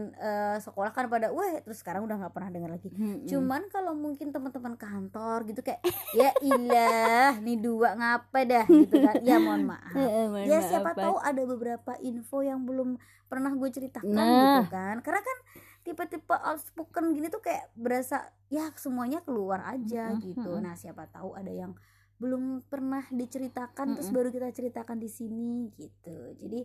sekolah 0.59 0.91
kan 0.91 1.07
pada 1.07 1.31
wah 1.31 1.63
terus 1.63 1.79
sekarang 1.81 2.05
udah 2.05 2.17
nggak 2.19 2.35
pernah 2.35 2.51
dengar 2.51 2.71
lagi. 2.75 2.89
Mm-mm. 2.91 3.29
Cuman 3.29 3.69
kalau 3.71 3.93
mungkin 3.95 4.35
teman-teman 4.35 4.75
kantor 4.77 5.47
gitu 5.49 5.61
kayak 5.63 5.81
ya 6.17 6.31
ilah 6.43 7.39
nih 7.41 7.59
dua 7.61 7.95
ngapa 7.97 8.39
dah 8.45 8.65
gitu 8.67 8.97
kan. 9.01 9.15
Ya 9.23 9.37
mohon 9.39 9.69
maaf. 9.69 9.95
Mohon 10.33 10.49
Ya 10.49 10.59
maaf, 10.61 10.69
siapa 10.69 10.91
tahu 10.97 11.17
ada 11.21 11.43
beberapa 11.45 11.93
info 12.03 12.41
yang 12.43 12.65
belum 12.65 12.99
pernah 13.33 13.49
gue 13.57 13.69
ceritakan 13.93 14.17
Nah. 14.17 14.41
gitu 14.41 14.63
kan. 14.73 14.97
Karena 15.05 15.21
kan 15.21 15.39
tipe-tipe 15.83 16.33
outspoken 16.33 17.13
gini 17.13 17.29
tuh 17.29 17.43
kayak 17.43 17.69
berasa 17.75 18.31
ya 18.49 18.71
semuanya 18.79 19.21
keluar 19.21 19.67
aja 19.67 20.15
Mm-mm, 20.15 20.23
gitu. 20.25 20.51
mm-mm. 20.57 20.65
Nah 20.65 20.75
siapa 20.79 21.11
tahu 21.11 21.35
ada 21.37 21.51
yang 21.51 21.75
belum 22.17 22.63
pernah 22.71 23.03
diceritakan 23.11 23.99
terus 23.99 24.09
Mm-mm. 24.09 24.17
baru 24.17 24.29
kita 24.31 24.49
ceritakan 24.55 24.97
di 24.97 25.11
sini 25.11 25.69
gitu. 25.75 26.39
Jadi 26.39 26.61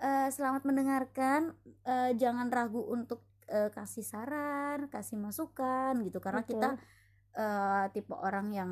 eh, 0.00 0.28
selamat 0.30 0.62
mendengarkan. 0.64 1.52
Eh, 1.82 2.12
jangan 2.14 2.46
ragu 2.48 2.80
untuk 2.86 3.26
eh, 3.50 3.68
kasih 3.68 4.06
saran, 4.06 4.86
kasih 4.88 5.18
masukan 5.18 5.98
gitu 6.06 6.22
karena 6.22 6.46
Betul. 6.46 6.54
kita 6.56 6.70
eh, 7.34 7.84
tipe 7.90 8.14
orang 8.14 8.54
yang 8.54 8.70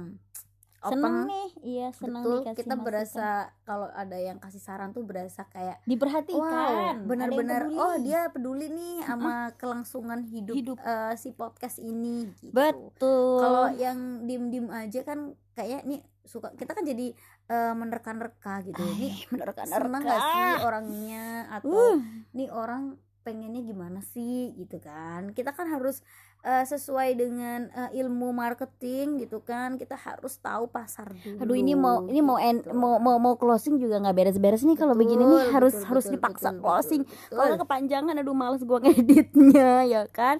seneng 0.81 0.95
open. 1.17 1.27
nih 1.27 1.49
iya 1.61 1.89
seneng 1.91 2.23
Betul, 2.23 2.37
dikasih 2.41 2.57
kita 2.57 2.71
masukan. 2.71 2.85
berasa 2.85 3.27
kalau 3.63 3.89
ada 3.91 4.15
yang 4.15 4.37
kasih 4.37 4.59
saran 4.59 4.91
tuh 4.91 5.03
berasa 5.03 5.43
kayak 5.45 5.83
diperhatikan 5.85 6.39
wow, 6.95 7.03
benar-benar 7.05 7.67
oh 7.69 7.99
dia 7.99 8.29
peduli 8.29 8.67
nih 8.69 9.03
sama 9.03 9.35
kelangsungan 9.55 10.23
hidup, 10.23 10.55
Hidup. 10.55 10.79
eh, 10.79 11.15
si 11.15 11.31
podcast 11.31 11.79
ini 11.79 12.31
gitu. 12.37 12.53
betul 12.53 13.39
Kalau 13.39 13.71
yang 13.73 13.99
diem-diem 14.25 14.69
aja 14.69 15.03
kan 15.03 15.19
kayak 15.53 15.83
nih 15.83 15.99
suka 16.23 16.55
kita 16.55 16.71
kan 16.71 16.85
jadi 16.85 17.11
eh, 17.49 17.73
menerka-nerka 17.73 18.63
gitu. 18.63 18.79
Nih 18.95 19.27
menerka-nerka. 19.31 19.81
seneng 19.81 20.03
gak 20.05 20.21
sih 20.21 20.51
orangnya 20.63 21.25
atau 21.51 21.71
Uh. 21.71 21.99
nih 22.31 22.49
orang 22.49 22.95
pengennya 23.21 23.61
gimana 23.61 24.01
sih 24.01 24.55
gitu 24.55 24.79
kan 24.79 25.29
kita 25.31 25.53
kan 25.53 25.67
harus 25.67 26.01
eh, 26.41 26.65
sesuai 26.65 27.15
dengan 27.15 27.67
eh, 27.69 28.01
ilmu 28.01 28.31
marketing 28.31 29.23
gitu 29.23 29.43
kan 29.43 29.75
kita 29.75 29.95
harus 29.95 30.39
tahu 30.39 30.67
pasar 30.67 31.11
dulu 31.13 31.43
Aduh 31.43 31.57
ini 31.57 31.75
mau 31.75 32.05
ini 32.05 32.21
mau 32.21 32.39
end, 32.39 32.63
gitu. 32.63 32.73
mau 32.73 32.97
mau 32.99 33.19
mau 33.19 33.35
closing 33.35 33.77
juga 33.77 33.99
nggak 33.99 34.15
beres-beres 34.15 34.63
nih 34.63 34.79
kalau 34.79 34.95
begini 34.95 35.23
nih 35.23 35.51
harus 35.51 35.75
betul, 35.75 35.89
harus 35.89 36.05
betul, 36.07 36.15
dipaksa 36.19 36.49
betul, 36.51 36.63
closing. 36.63 37.03
Kalau 37.29 37.57
kepanjangan 37.57 38.15
aduh 38.15 38.37
males 38.37 38.63
gua 38.63 38.79
ngeditnya 38.81 39.71
ya 39.93 40.03
kan. 40.09 40.39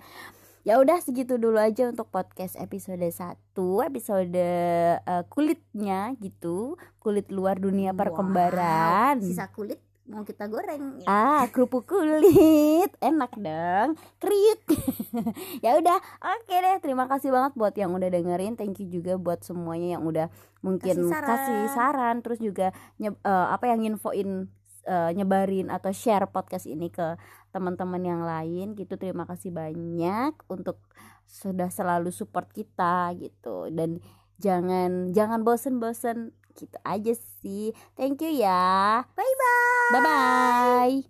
Ya 0.67 0.77
udah 0.77 1.01
segitu 1.01 1.41
dulu 1.41 1.57
aja 1.57 1.89
untuk 1.89 2.13
podcast 2.13 2.53
episode 2.61 3.01
1 3.01 3.57
episode 3.89 4.37
eh, 4.37 5.23
kulitnya 5.33 6.13
gitu, 6.21 6.77
kulit 7.01 7.33
luar 7.33 7.57
dunia 7.57 7.97
Wow, 7.97 8.05
perkembaran. 8.05 9.17
sisa 9.25 9.49
kulit 9.49 9.81
mau 10.09 10.25
kita 10.25 10.49
goreng? 10.49 11.05
Ah 11.05 11.45
kerupuk 11.49 11.85
kulit. 11.85 12.91
Enak 12.99 13.33
dong. 13.37 13.95
Kriuk. 14.19 14.63
Ya 15.65 15.75
udah. 15.75 15.99
Oke 16.21 16.55
deh. 16.55 16.77
Terima 16.81 17.05
kasih 17.07 17.29
banget 17.29 17.53
buat 17.55 17.73
yang 17.73 17.93
udah 17.93 18.09
dengerin. 18.09 18.57
Thank 18.57 18.81
you 18.81 18.89
juga 18.91 19.17
buat 19.17 19.41
semuanya 19.41 19.97
yang 19.97 20.05
udah 20.05 20.29
mungkin 20.61 20.97
Kasih 20.97 21.09
saran. 21.09 21.29
kasih 21.29 21.61
saran. 21.73 22.17
Terus 22.21 22.39
juga 22.39 22.67
nye- 22.97 23.13
eh, 23.15 23.47
apa 23.49 23.69
yang 23.69 23.85
infoin 23.85 24.49
eh, 24.85 25.11
nyebarin 25.13 25.69
atau 25.69 25.93
share 25.93 26.25
podcast 26.27 26.65
ini 26.65 26.89
ke 26.89 27.17
teman-teman 27.51 28.01
yang 28.01 28.23
lain 28.23 28.73
gitu. 28.73 28.97
Terima 28.97 29.25
kasih 29.25 29.53
banyak 29.53 30.33
untuk 30.49 30.81
sudah 31.25 31.69
selalu 31.69 32.09
support 32.09 32.49
kita 32.53 33.13
gitu. 33.17 33.69
Dan 33.69 34.01
jangan 34.39 35.11
jangan 35.13 35.43
bosen-bosen 35.43 36.33
gitu 36.59 36.77
aja 36.83 37.15
sih. 37.41 37.71
Thank 37.95 38.27
you 38.27 38.43
ya. 38.43 39.07
Bye 39.15 39.35
bye 39.39 39.91
bye 39.95 40.03
bye 40.03 41.07